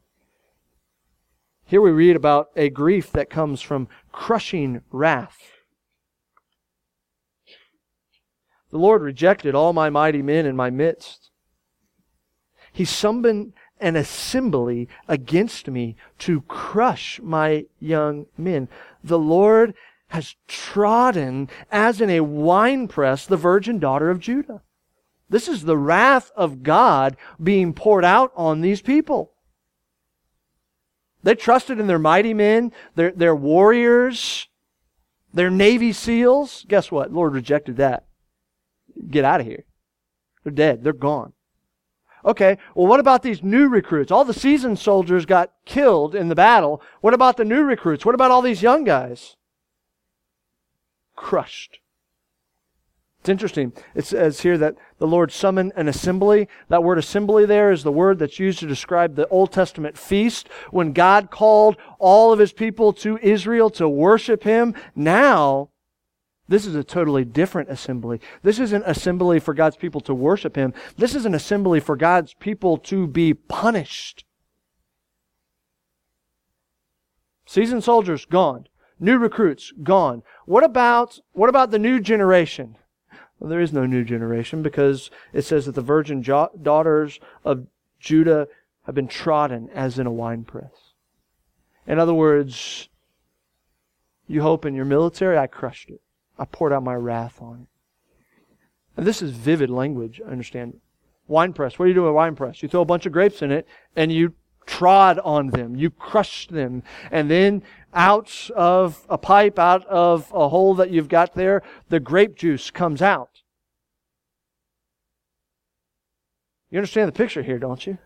[1.66, 5.40] Here we read about a grief that comes from crushing wrath.
[8.72, 11.30] The Lord rejected all my mighty men in my midst.
[12.72, 18.68] He summoned an assembly against me to crush my young men.
[19.04, 19.76] The Lord
[20.08, 24.62] has trodden as in a winepress the virgin daughter of Judah.
[25.30, 29.33] This is the wrath of God being poured out on these people.
[31.24, 34.48] They trusted in their mighty men, their, their warriors,
[35.34, 36.66] their Navy SEALs.
[36.68, 37.12] Guess what?
[37.12, 38.06] Lord rejected that.
[39.10, 39.64] Get out of here.
[40.44, 40.84] They're dead.
[40.84, 41.34] They're gone.
[42.26, 44.12] Okay, well, what about these new recruits?
[44.12, 46.82] All the seasoned soldiers got killed in the battle.
[47.02, 48.06] What about the new recruits?
[48.06, 49.36] What about all these young guys?
[51.16, 51.80] Crushed.
[53.24, 53.72] It's interesting.
[53.96, 56.50] It says here that the Lord summoned an assembly.
[56.68, 60.50] That word assembly there is the word that's used to describe the Old Testament feast
[60.72, 64.76] when God called all of his people to Israel to worship him.
[64.94, 65.70] Now,
[66.50, 68.20] this is a totally different assembly.
[68.42, 70.74] This isn't assembly for God's people to worship him.
[70.98, 74.26] This is an assembly for God's people to be punished.
[77.46, 78.68] Seasoned soldiers gone.
[79.00, 80.24] New recruits gone.
[80.46, 82.76] What about what about the new generation?
[83.44, 87.68] Well, there is no new generation because it says that the virgin jo- daughters of
[88.00, 88.48] Judah
[88.86, 90.94] have been trodden as in a winepress.
[91.86, 92.88] In other words,
[94.28, 96.00] you hope in your military, I crushed it.
[96.40, 97.68] I poured out my wrath on it.
[98.96, 100.80] And this is vivid language, I understand.
[101.28, 101.78] Winepress.
[101.78, 102.64] What do you do with a winepress?
[102.64, 105.76] You throw a bunch of grapes in it and you trod on them.
[105.76, 106.82] You crushed them.
[107.12, 112.00] And then out of a pipe, out of a hole that you've got there, the
[112.00, 113.33] grape juice comes out.
[116.74, 118.00] You understand the picture here, don't you?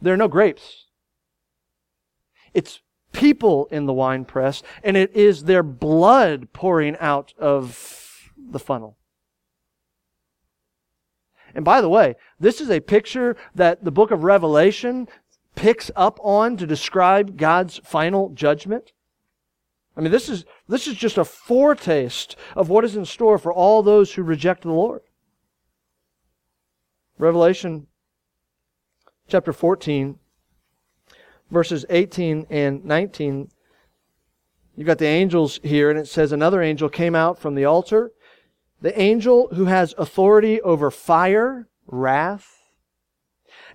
[0.00, 0.86] There are no grapes.
[2.54, 8.60] It's people in the wine press, and it is their blood pouring out of the
[8.60, 8.96] funnel.
[11.52, 15.08] And by the way, this is a picture that the book of Revelation
[15.56, 18.92] picks up on to describe God's final judgment.
[19.96, 23.52] I mean, this is, this is just a foretaste of what is in store for
[23.52, 25.02] all those who reject the Lord.
[27.20, 27.86] Revelation
[29.28, 30.18] chapter 14,
[31.50, 33.50] verses 18 and 19.
[34.74, 38.12] You've got the angels here, and it says, Another angel came out from the altar.
[38.80, 42.56] The angel who has authority over fire, wrath.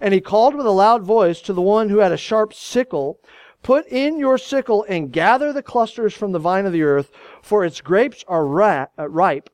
[0.01, 3.19] And he called with a loud voice to the one who had a sharp sickle
[3.65, 7.09] Put in your sickle and gather the clusters from the vine of the earth,
[7.41, 9.49] for its grapes are uh, ripe.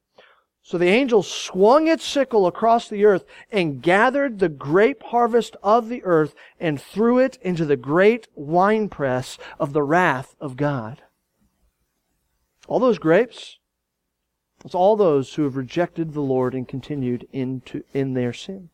[0.63, 5.89] So the angel swung its sickle across the earth and gathered the grape harvest of
[5.89, 11.02] the earth and threw it into the great winepress of the wrath of God.
[12.67, 13.58] All those grapes,
[14.63, 18.69] it's all those who have rejected the Lord and continued into, in their sin.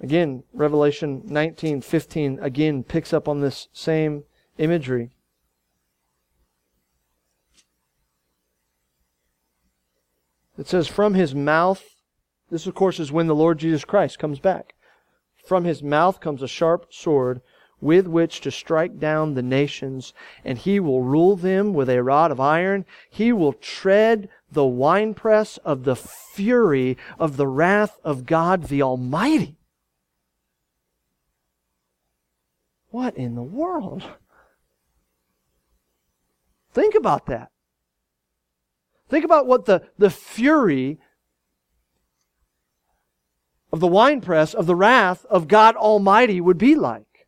[0.00, 4.24] Again, Revelation 19:15 again picks up on this same
[4.56, 5.10] imagery.
[10.60, 11.82] It says, From his mouth,
[12.50, 14.74] this of course is when the Lord Jesus Christ comes back.
[15.42, 17.40] From his mouth comes a sharp sword
[17.80, 20.12] with which to strike down the nations,
[20.44, 22.84] and he will rule them with a rod of iron.
[23.08, 29.56] He will tread the winepress of the fury of the wrath of God the Almighty.
[32.90, 34.02] What in the world?
[36.74, 37.50] Think about that.
[39.10, 40.98] Think about what the, the fury
[43.72, 47.26] of the winepress, of the wrath of God Almighty would be like.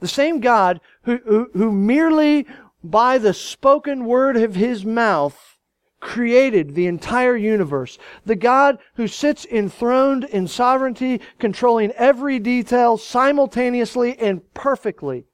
[0.00, 2.46] The same God who, who, who merely
[2.84, 5.56] by the spoken word of his mouth
[6.00, 7.98] created the entire universe.
[8.24, 15.24] The God who sits enthroned in sovereignty, controlling every detail simultaneously and perfectly.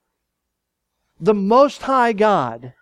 [1.21, 2.73] The Most High God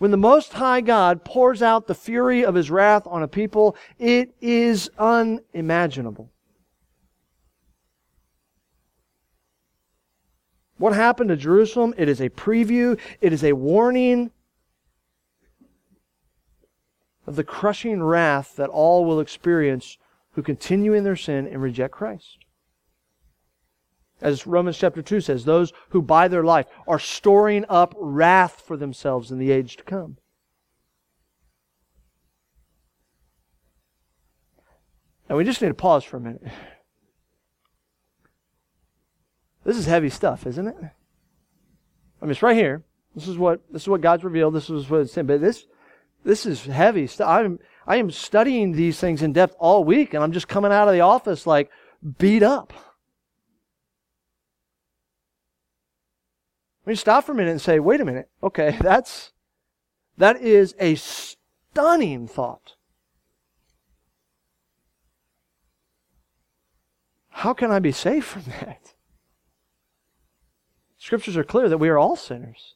[0.00, 3.76] when the Most High God pours out the fury of his wrath on a people,
[3.98, 6.30] it is unimaginable.
[10.78, 11.92] What happened to Jerusalem?
[11.98, 14.30] It is a preview, it is a warning
[17.26, 19.98] of the crushing wrath that all will experience
[20.30, 22.38] who continue in their sin and reject Christ.
[24.20, 28.76] As Romans chapter 2 says, those who by their life are storing up wrath for
[28.76, 30.18] themselves in the age to come.
[35.28, 36.42] And we just need to pause for a minute.
[39.64, 40.76] This is heavy stuff, isn't it?
[40.76, 42.82] I mean, it's right here.
[43.14, 44.54] This is what this is what God's revealed.
[44.54, 45.26] This is what it's saying.
[45.26, 45.66] But this
[46.24, 47.28] this is heavy stuff.
[47.28, 50.88] I'm I am studying these things in depth all week, and I'm just coming out
[50.88, 51.70] of the office like
[52.18, 52.72] beat up.
[56.86, 58.28] Me stop for a minute and say, wait a minute.
[58.42, 59.32] Okay, that's
[60.16, 62.74] that is a stunning thought.
[67.30, 68.94] How can I be saved from that?
[70.98, 72.74] Scriptures are clear that we are all sinners.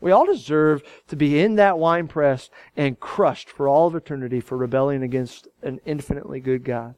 [0.00, 4.40] We all deserve to be in that wine press and crushed for all of eternity
[4.40, 6.94] for rebelling against an infinitely good God.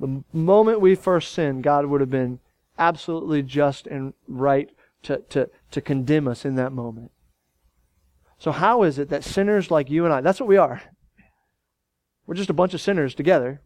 [0.00, 2.40] The moment we first sinned, God would have been
[2.78, 4.70] absolutely just and right
[5.02, 7.10] to, to, to condemn us in that moment.
[8.38, 10.80] So, how is it that sinners like you and I, that's what we are.
[12.26, 13.62] We're just a bunch of sinners together,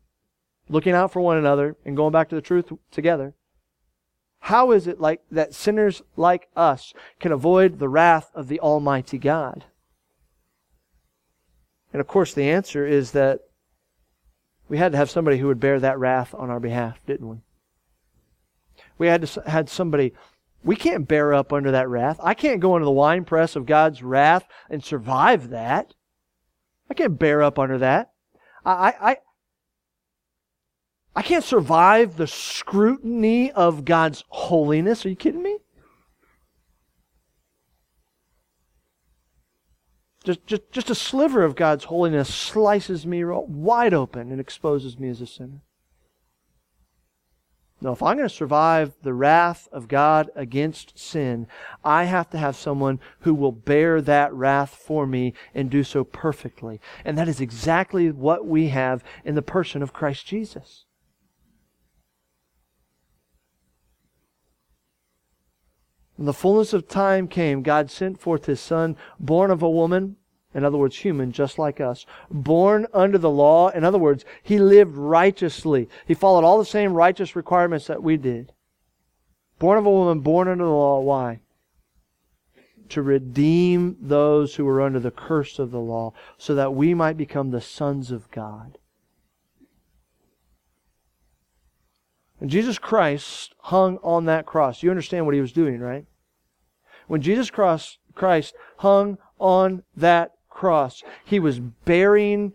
[0.68, 3.35] looking out for one another and going back to the truth together.
[4.39, 9.18] How is it like that sinners like us can avoid the wrath of the Almighty
[9.18, 9.64] God?
[11.93, 13.41] And of course, the answer is that
[14.73, 17.37] we had to have somebody who would bear that wrath on our behalf, didn't we?
[18.97, 20.14] We had to had somebody
[20.64, 22.18] we can't bear up under that wrath.
[22.23, 25.93] I can't go into the wine press of God's wrath and survive that.
[26.89, 28.12] I can't bear up under that.
[28.64, 29.16] I, I,
[31.14, 35.05] I can't survive the scrutiny of God's holiness.
[35.05, 35.51] Are you kidding me?
[40.23, 45.09] Just, just, just a sliver of God's holiness slices me wide open and exposes me
[45.09, 45.62] as a sinner.
[47.83, 51.49] No, if I'm going to survive the wrath of God against sin,
[51.85, 56.05] I have to have someone who will bear that wrath for me and do so
[56.05, 56.81] perfectly.
[57.05, 60.85] And that is exactly what we have in the person of Christ Jesus.
[66.17, 70.17] When the fullness of time came, God sent forth his Son, born of a woman,
[70.55, 72.05] in other words, human, just like us.
[72.31, 75.89] Born under the law, in other words, he lived righteously.
[76.07, 78.53] He followed all the same righteous requirements that we did.
[79.59, 81.01] Born of a woman, born under the law.
[81.01, 81.41] Why?
[82.91, 87.17] To redeem those who were under the curse of the law, so that we might
[87.17, 88.77] become the sons of God.
[92.43, 94.82] And Jesus Christ hung on that cross.
[94.82, 96.07] You understand what he was doing, right?
[97.07, 102.55] When Jesus Christ hung on that cross, he was bearing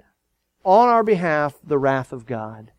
[0.65, 2.73] on our behalf the wrath of God.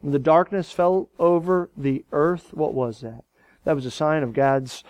[0.00, 3.22] When the darkness fell over the earth, what was that?
[3.62, 4.82] That was a sign of God's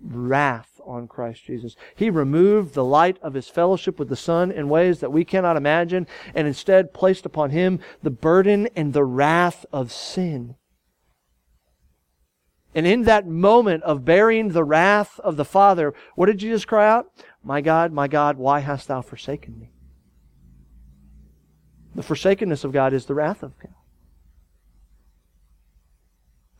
[0.00, 1.76] wrath on Christ Jesus.
[1.94, 5.56] He removed the light of his fellowship with the Son in ways that we cannot
[5.56, 10.56] imagine and instead placed upon him the burden and the wrath of sin.
[12.74, 16.88] And in that moment of bearing the wrath of the Father, what did Jesus cry
[16.88, 17.10] out?
[17.42, 19.72] My God, my God, why hast thou forsaken me?
[21.94, 23.74] The forsakenness of God is the wrath of God.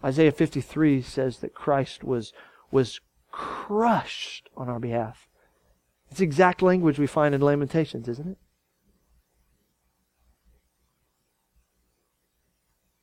[0.02, 2.32] Isaiah 53 says that Christ was,
[2.70, 3.00] was
[3.30, 5.28] crushed on our behalf.
[6.10, 8.38] It's exact language we find in Lamentations, isn't it?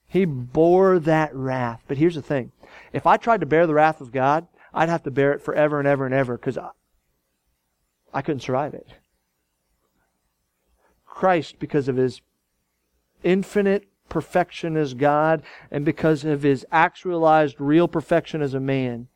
[0.08, 1.84] He bore that wrath.
[1.88, 2.52] But here's the thing
[2.94, 5.80] if I tried to bear the wrath of God, I'd have to bear it forever
[5.80, 6.70] and ever and ever because I,
[8.14, 8.88] I couldn't survive it.
[11.06, 12.22] Christ, because of his
[13.24, 19.08] infinite perfection as God and because of his actualized real perfection as a man,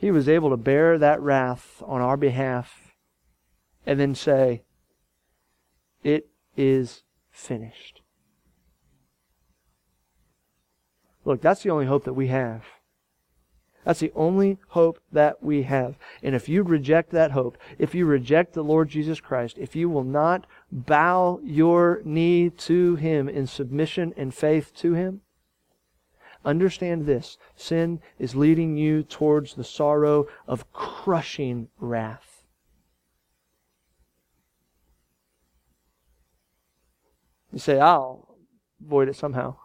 [0.00, 2.94] he was able to bear that wrath on our behalf
[3.84, 4.62] and then say,
[6.02, 8.00] It is finished.
[11.26, 12.64] Look, that's the only hope that we have.
[13.84, 15.98] That's the only hope that we have.
[16.22, 19.90] And if you reject that hope, if you reject the Lord Jesus Christ, if you
[19.90, 25.20] will not bow your knee to Him in submission and faith to Him,
[26.44, 32.44] understand this sin is leading you towards the sorrow of crushing wrath.
[37.52, 38.36] You say, I'll
[38.84, 39.56] avoid it somehow.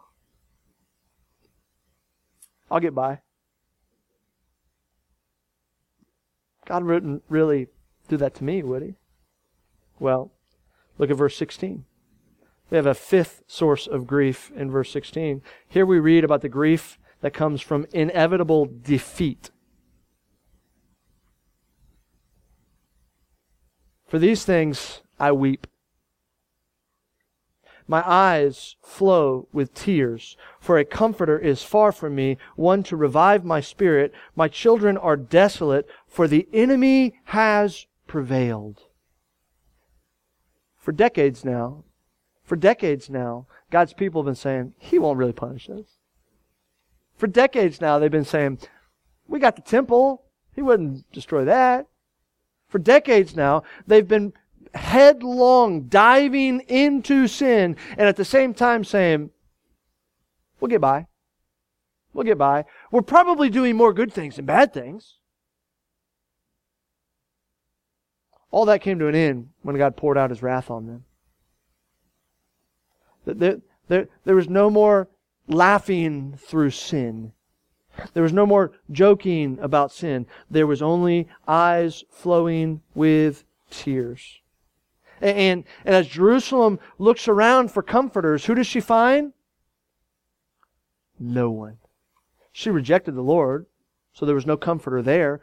[2.70, 3.20] I'll get by.
[6.66, 7.68] God wouldn't really
[8.08, 8.94] do that to me, would he?
[10.00, 10.32] Well,
[10.98, 11.84] look at verse 16.
[12.70, 15.42] We have a fifth source of grief in verse 16.
[15.68, 19.50] Here we read about the grief that comes from inevitable defeat.
[24.06, 25.66] For these things I weep.
[27.88, 33.44] My eyes flow with tears, for a comforter is far from me, one to revive
[33.44, 34.12] my spirit.
[34.34, 38.82] My children are desolate, for the enemy has prevailed.
[40.76, 41.84] For decades now,
[42.46, 45.98] for decades now, God's people have been saying, He won't really punish us.
[47.16, 48.60] For decades now, they've been saying,
[49.26, 50.22] We got the temple.
[50.54, 51.86] He wouldn't destroy that.
[52.68, 54.32] For decades now, they've been
[54.74, 59.30] headlong diving into sin and at the same time saying,
[60.60, 61.08] We'll get by.
[62.12, 62.64] We'll get by.
[62.92, 65.16] We're probably doing more good things than bad things.
[68.52, 71.04] All that came to an end when God poured out his wrath on them.
[73.26, 73.58] There,
[73.88, 75.08] there, there was no more
[75.48, 77.32] laughing through sin.
[78.14, 80.26] There was no more joking about sin.
[80.50, 84.40] There was only eyes flowing with tears.
[85.20, 89.32] And, and as Jerusalem looks around for comforters, who does she find?
[91.18, 91.78] No one.
[92.52, 93.66] She rejected the Lord,
[94.12, 95.40] so there was no comforter there.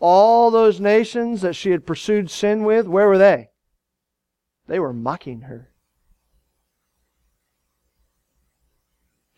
[0.00, 3.50] All those nations that she had pursued sin with, where were they?
[4.66, 5.70] They were mocking her.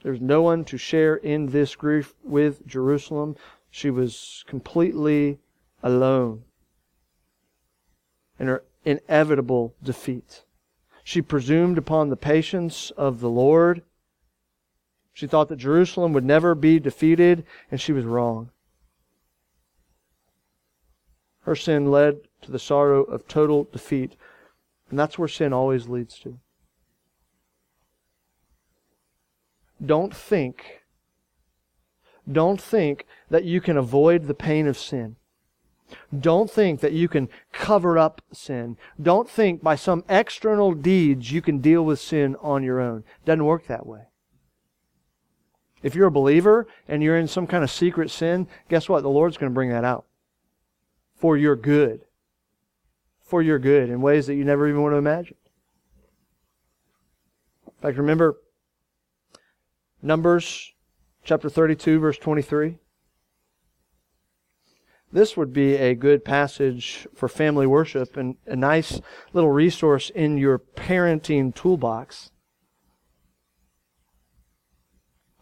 [0.03, 3.37] There was no one to share in this grief with Jerusalem.
[3.71, 5.39] She was completely
[5.83, 6.45] alone
[8.39, 10.45] in her inevitable defeat.
[11.03, 13.83] She presumed upon the patience of the Lord.
[15.13, 18.51] She thought that Jerusalem would never be defeated, and she was wrong.
[21.41, 24.17] Her sin led to the sorrow of total defeat,
[24.91, 26.39] and that's where sin always leads to.
[29.85, 30.83] Don't think,
[32.31, 35.17] don't think that you can avoid the pain of sin.
[36.19, 38.77] Don't think that you can cover up sin.
[39.01, 42.99] Don't think by some external deeds you can deal with sin on your own.
[42.99, 44.03] It doesn't work that way.
[45.83, 49.03] If you're a believer and you're in some kind of secret sin, guess what?
[49.03, 50.05] The Lord's going to bring that out
[51.15, 52.03] for your good.
[53.21, 55.37] For your good in ways that you never even want to imagine.
[57.67, 58.37] In fact, remember
[60.01, 60.73] Numbers
[61.25, 62.79] chapter 32, verse 23.
[65.11, 69.01] This would be a good passage for family worship and a nice
[69.33, 72.31] little resource in your parenting toolbox.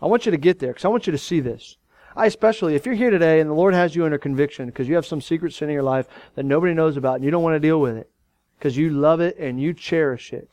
[0.00, 1.76] I want you to get there because I want you to see this.
[2.14, 4.94] I especially, if you're here today and the Lord has you under conviction because you
[4.94, 7.57] have some secret sin in your life that nobody knows about and you don't want
[7.57, 8.11] to deal with it
[8.59, 10.48] because you love it and you cherish it,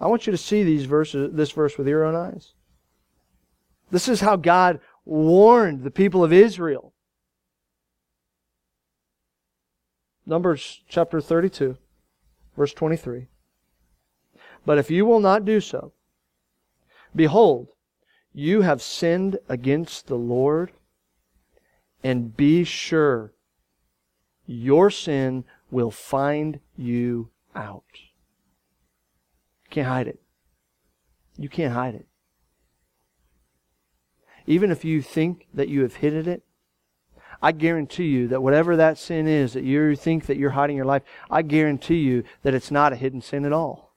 [0.00, 2.54] I want you to see these verses, this verse with your own eyes.
[3.92, 6.94] This is how God warned the people of Israel.
[10.24, 11.76] Numbers chapter 32,
[12.56, 13.26] verse 23.
[14.64, 15.92] But if you will not do so,
[17.14, 17.68] behold,
[18.32, 20.72] you have sinned against the Lord,
[22.02, 23.34] and be sure
[24.46, 27.84] your sin will find you out.
[27.92, 30.22] You can't hide it.
[31.36, 32.06] You can't hide it.
[34.52, 36.42] Even if you think that you have hidden it,
[37.40, 40.84] I guarantee you that whatever that sin is that you think that you're hiding your
[40.84, 43.96] life, I guarantee you that it's not a hidden sin at all.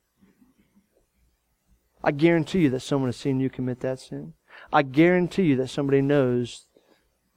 [2.01, 4.33] I guarantee you that someone has seen you commit that sin.
[4.71, 6.67] I guarantee you that somebody knows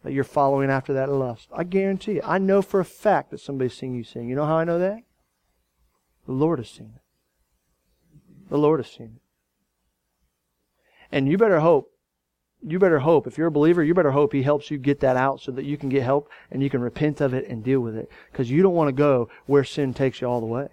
[0.05, 1.49] that you're following after that lust.
[1.53, 2.23] I guarantee you.
[2.25, 4.29] I know for a fact that somebody's seen you sin.
[4.29, 5.01] You know how I know that?
[6.27, 7.03] The Lord has seen it.
[8.49, 9.23] The Lord has seen it.
[11.11, 11.91] And you better hope
[12.67, 15.17] you better hope, if you're a believer, you better hope He helps you get that
[15.17, 17.81] out so that you can get help and you can repent of it and deal
[17.81, 18.11] with it.
[18.31, 20.69] Because you don't want to go where sin takes you all the way.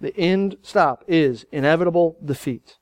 [0.00, 2.76] The end stop is inevitable defeat.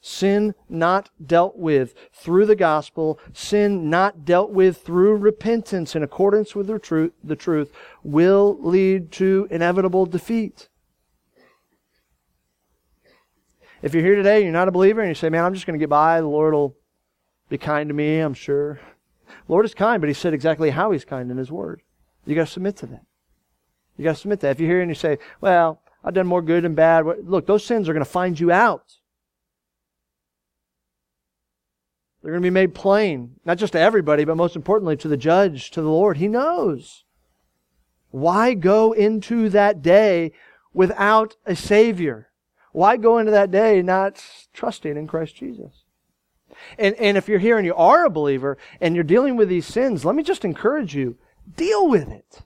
[0.00, 6.54] Sin not dealt with through the gospel, sin not dealt with through repentance in accordance
[6.54, 7.72] with the truth, the truth
[8.02, 10.68] will lead to inevitable defeat.
[13.84, 15.66] If you're here today and you're not a believer and you say, man, I'm just
[15.66, 16.74] going to get by, the Lord will
[17.50, 18.80] be kind to me, I'm sure.
[19.26, 21.82] The Lord is kind, but He said exactly how He's kind in His Word.
[22.24, 23.04] You got to submit to that.
[23.98, 24.52] You got to submit to that.
[24.52, 27.62] If you hear and you say, well, I've done more good than bad, look, those
[27.62, 28.94] sins are going to find you out.
[32.22, 35.18] They're going to be made plain, not just to everybody, but most importantly to the
[35.18, 36.16] judge, to the Lord.
[36.16, 37.04] He knows.
[38.10, 40.32] Why go into that day
[40.72, 42.30] without a Savior?
[42.74, 44.20] Why go into that day not
[44.52, 45.84] trusting in Christ Jesus?
[46.76, 49.64] And, and if you're here and you are a believer and you're dealing with these
[49.64, 51.16] sins, let me just encourage you
[51.56, 52.40] deal with it.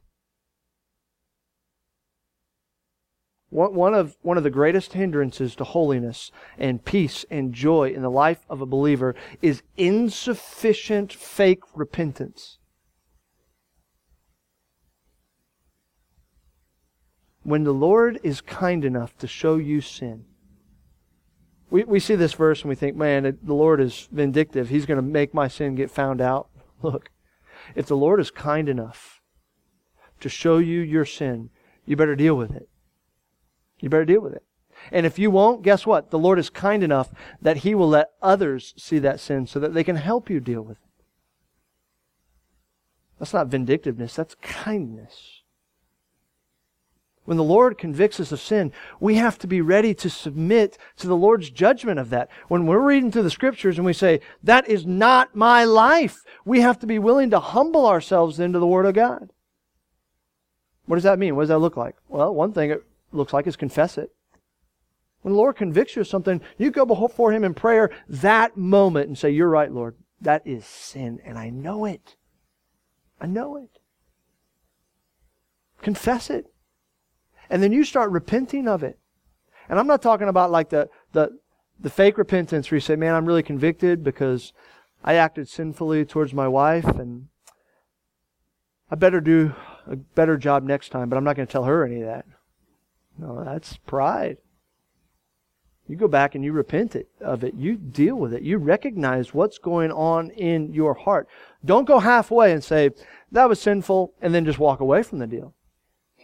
[3.49, 8.11] One of, one of the greatest hindrances to holiness and peace and joy in the
[8.11, 12.58] life of a believer is insufficient fake repentance.
[17.49, 20.27] When the Lord is kind enough to show you sin,
[21.71, 24.69] we, we see this verse and we think, man, the Lord is vindictive.
[24.69, 26.51] He's going to make my sin get found out.
[26.83, 27.11] Look,
[27.75, 29.23] if the Lord is kind enough
[30.21, 31.49] to show you your sin,
[31.87, 32.69] you better deal with it.
[33.81, 34.45] You better deal with it.
[34.93, 36.11] And if you won't, guess what?
[36.11, 37.09] The Lord is kind enough
[37.41, 40.61] that He will let others see that sin so that they can help you deal
[40.61, 41.03] with it.
[43.19, 45.38] That's not vindictiveness, that's kindness.
[47.29, 51.07] When the Lord convicts us of sin, we have to be ready to submit to
[51.07, 52.31] the Lord's judgment of that.
[52.49, 56.63] When we're reading through the scriptures and we say, that is not my life, we
[56.63, 59.29] have to be willing to humble ourselves into the Word of God.
[60.87, 61.37] What does that mean?
[61.37, 61.97] What does that look like?
[62.09, 64.11] Well, one thing it looks like is confess it.
[65.21, 69.09] When the Lord convicts you of something, you go before Him in prayer that moment
[69.09, 69.97] and say, You're right, Lord.
[70.19, 72.17] That is sin, and I know it.
[73.21, 73.81] I know it.
[75.83, 76.47] Confess it.
[77.51, 78.99] And then you start repenting of it.
[79.69, 81.39] And I'm not talking about like the, the,
[81.79, 84.53] the fake repentance where you say, Man, I'm really convicted because
[85.05, 87.29] I acted sinfully towards my wife and
[88.91, 89.55] I better do
[89.87, 92.25] a better job next time, but I'm not going to tell her any of that.
[93.19, 94.39] No, that's pride.
[95.89, 97.55] You go back and you repent it, of it.
[97.55, 98.43] You deal with it.
[98.43, 101.29] You recognize what's going on in your heart.
[101.65, 102.91] Don't go halfway and say,
[103.33, 105.55] that was sinful, and then just walk away from the deal.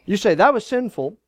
[0.04, 1.18] You say, that was sinful.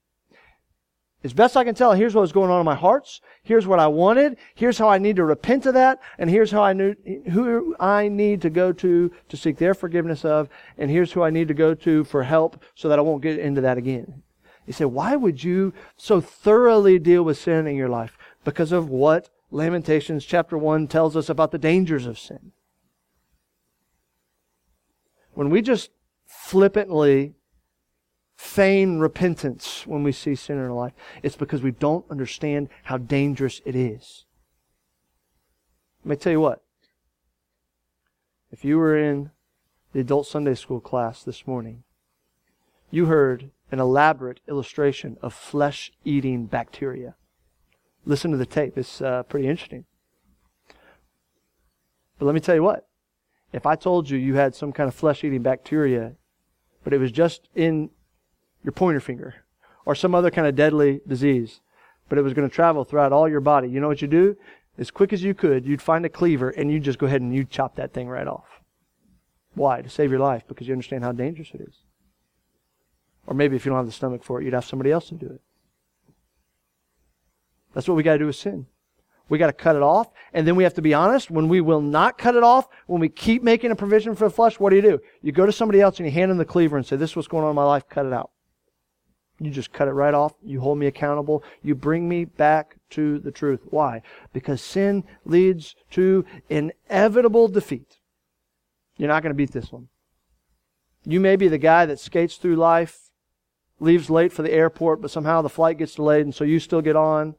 [1.24, 3.20] As best I can tell, here's what was going on in my hearts.
[3.42, 4.36] Here's what I wanted.
[4.54, 6.00] Here's how I need to repent of that.
[6.18, 6.94] And here's how I knew,
[7.32, 10.48] who I need to go to to seek their forgiveness of.
[10.78, 13.38] And here's who I need to go to for help so that I won't get
[13.38, 14.22] into that again.
[14.66, 18.18] You say, why would you so thoroughly deal with sin in your life?
[18.44, 22.52] Because of what Lamentations chapter 1 tells us about the dangers of sin.
[25.32, 25.90] When we just
[26.26, 27.35] flippantly
[28.36, 32.98] feign repentance when we see sin in our life, it's because we don't understand how
[32.98, 34.24] dangerous it is.
[36.04, 36.62] Let me tell you what.
[38.52, 39.30] If you were in
[39.92, 41.82] the adult Sunday school class this morning,
[42.90, 47.16] you heard an elaborate illustration of flesh eating bacteria.
[48.04, 49.84] Listen to the tape, it's uh, pretty interesting.
[52.18, 52.86] But let me tell you what
[53.52, 56.14] if I told you you had some kind of flesh eating bacteria,
[56.84, 57.90] but it was just in
[58.66, 59.36] your pointer finger,
[59.86, 61.60] or some other kind of deadly disease,
[62.08, 64.36] but it was going to travel throughout all your body, you know what you do?
[64.76, 67.32] As quick as you could, you'd find a cleaver and you'd just go ahead and
[67.32, 68.60] you'd chop that thing right off.
[69.54, 69.80] Why?
[69.80, 71.76] To save your life, because you understand how dangerous it is.
[73.26, 75.14] Or maybe if you don't have the stomach for it, you'd have somebody else to
[75.14, 75.40] do it.
[77.72, 78.66] That's what we got to do with sin.
[79.28, 80.10] We got to cut it off.
[80.32, 81.30] And then we have to be honest.
[81.30, 84.34] When we will not cut it off, when we keep making a provision for the
[84.34, 85.00] flesh, what do you do?
[85.22, 87.16] You go to somebody else and you hand them the cleaver and say, This is
[87.16, 88.30] what's going on in my life, cut it out.
[89.38, 90.32] You just cut it right off.
[90.42, 91.44] You hold me accountable.
[91.62, 93.60] You bring me back to the truth.
[93.66, 94.02] Why?
[94.32, 97.98] Because sin leads to inevitable defeat.
[98.96, 99.88] You're not going to beat this one.
[101.04, 102.98] You may be the guy that skates through life
[103.78, 106.80] leaves late for the airport, but somehow the flight gets delayed, and so you still
[106.80, 107.34] get on.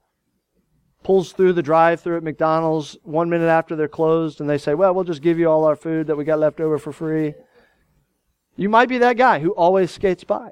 [1.03, 4.73] Pulls through the drive through at McDonald's one minute after they're closed, and they say,
[4.73, 7.33] Well, we'll just give you all our food that we got left over for free.
[8.55, 10.51] You might be that guy who always skates by.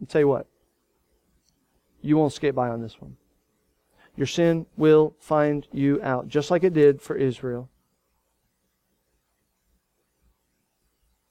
[0.00, 0.46] I'll tell you what,
[2.00, 3.16] you won't skate by on this one.
[4.16, 7.68] Your sin will find you out, just like it did for Israel.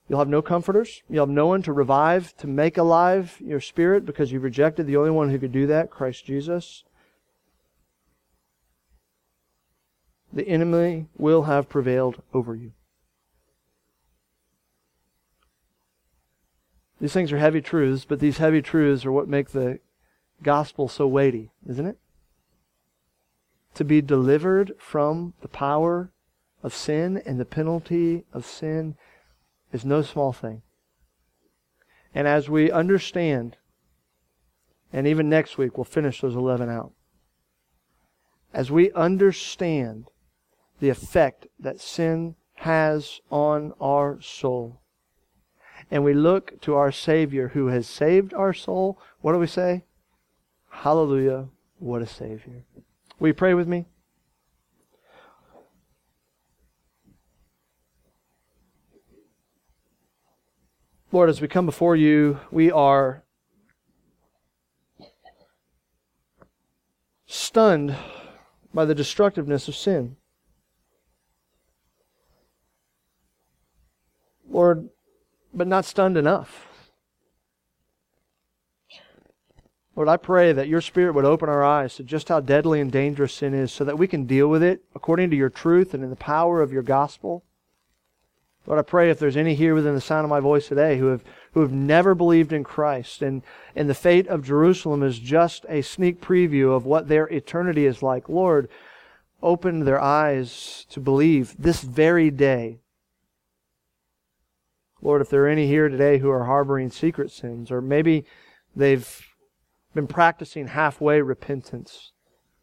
[0.07, 1.03] You'll have no comforters.
[1.07, 4.97] You'll have no one to revive, to make alive your spirit because you rejected the
[4.97, 6.83] only one who could do that, Christ Jesus.
[10.33, 12.71] The enemy will have prevailed over you.
[16.99, 19.79] These things are heavy truths, but these heavy truths are what make the
[20.43, 21.97] gospel so weighty, isn't it?
[23.75, 26.11] To be delivered from the power
[26.61, 28.95] of sin and the penalty of sin
[29.71, 30.61] is no small thing.
[32.13, 33.55] And as we understand,
[34.91, 36.91] and even next week we'll finish those 11 out.
[38.53, 40.09] As we understand
[40.79, 44.81] the effect that sin has on our soul,
[45.91, 49.83] and we look to our Savior who has saved our soul, what do we say?
[50.69, 51.47] Hallelujah,
[51.79, 52.63] what a Savior.
[53.19, 53.85] Will you pray with me?
[61.11, 63.23] Lord, as we come before you, we are
[67.25, 67.95] stunned
[68.73, 70.17] by the destructiveness of sin.
[74.47, 74.89] Lord,
[75.53, 76.67] but not stunned enough.
[79.95, 82.89] Lord, I pray that your Spirit would open our eyes to just how deadly and
[82.89, 86.03] dangerous sin is so that we can deal with it according to your truth and
[86.03, 87.43] in the power of your gospel.
[88.65, 91.07] Lord, I pray if there's any here within the sound of my voice today who
[91.07, 91.23] have,
[91.53, 93.41] who have never believed in Christ, and,
[93.75, 98.03] and the fate of Jerusalem is just a sneak preview of what their eternity is
[98.03, 98.69] like, Lord,
[99.41, 102.79] open their eyes to believe this very day.
[105.01, 108.25] Lord, if there are any here today who are harboring secret sins, or maybe
[108.75, 109.25] they've
[109.93, 112.11] been practicing halfway repentance.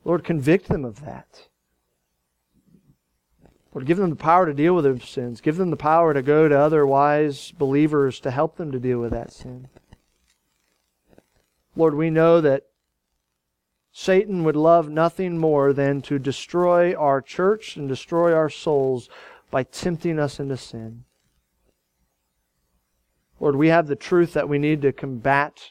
[0.04, 1.48] Lord, convict them of that.
[3.74, 5.40] Lord, give them the power to deal with their sins.
[5.40, 9.00] Give them the power to go to other wise believers to help them to deal
[9.00, 9.68] with that sin.
[11.74, 12.64] Lord, we know that
[13.92, 19.10] Satan would love nothing more than to destroy our church and destroy our souls
[19.50, 21.04] by tempting us into sin.
[23.40, 25.70] Lord, we have the truth that we need to combat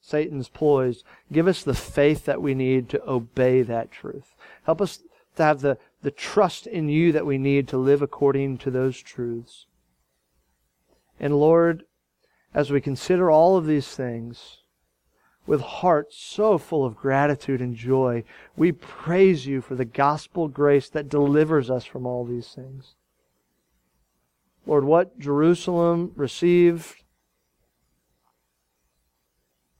[0.00, 1.04] Satan's ploys.
[1.30, 4.34] Give us the faith that we need to obey that truth.
[4.64, 5.00] Help us
[5.36, 8.98] to have the, the trust in you that we need to live according to those
[8.98, 9.66] truths.
[11.18, 11.84] And Lord,
[12.52, 14.58] as we consider all of these things,
[15.46, 18.24] with hearts so full of gratitude and joy,
[18.56, 22.94] we praise you for the gospel grace that delivers us from all these things.
[24.66, 27.02] Lord, what Jerusalem received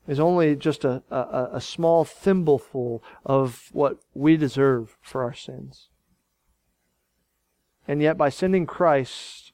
[0.07, 5.89] is only just a, a, a small thimbleful of what we deserve for our sins.
[7.87, 9.53] And yet, by sending Christ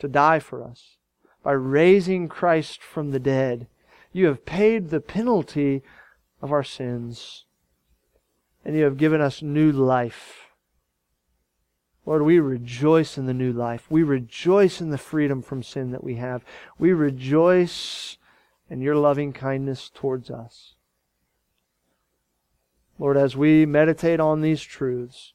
[0.00, 0.96] to die for us,
[1.42, 3.68] by raising Christ from the dead,
[4.12, 5.82] you have paid the penalty
[6.40, 7.44] of our sins,
[8.64, 10.43] and you have given us new life.
[12.06, 13.86] Lord, we rejoice in the new life.
[13.90, 16.44] We rejoice in the freedom from sin that we have.
[16.78, 18.18] We rejoice
[18.68, 20.74] in your loving kindness towards us.
[22.98, 25.32] Lord, as we meditate on these truths,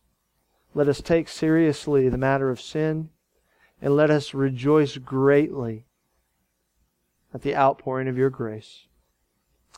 [0.73, 3.09] let us take seriously the matter of sin
[3.81, 5.85] and let us rejoice greatly
[7.33, 8.85] at the outpouring of your grace.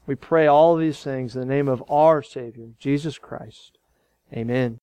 [0.06, 3.78] We pray all these things in the name of our Savior, Jesus Christ.
[4.34, 4.81] Amen.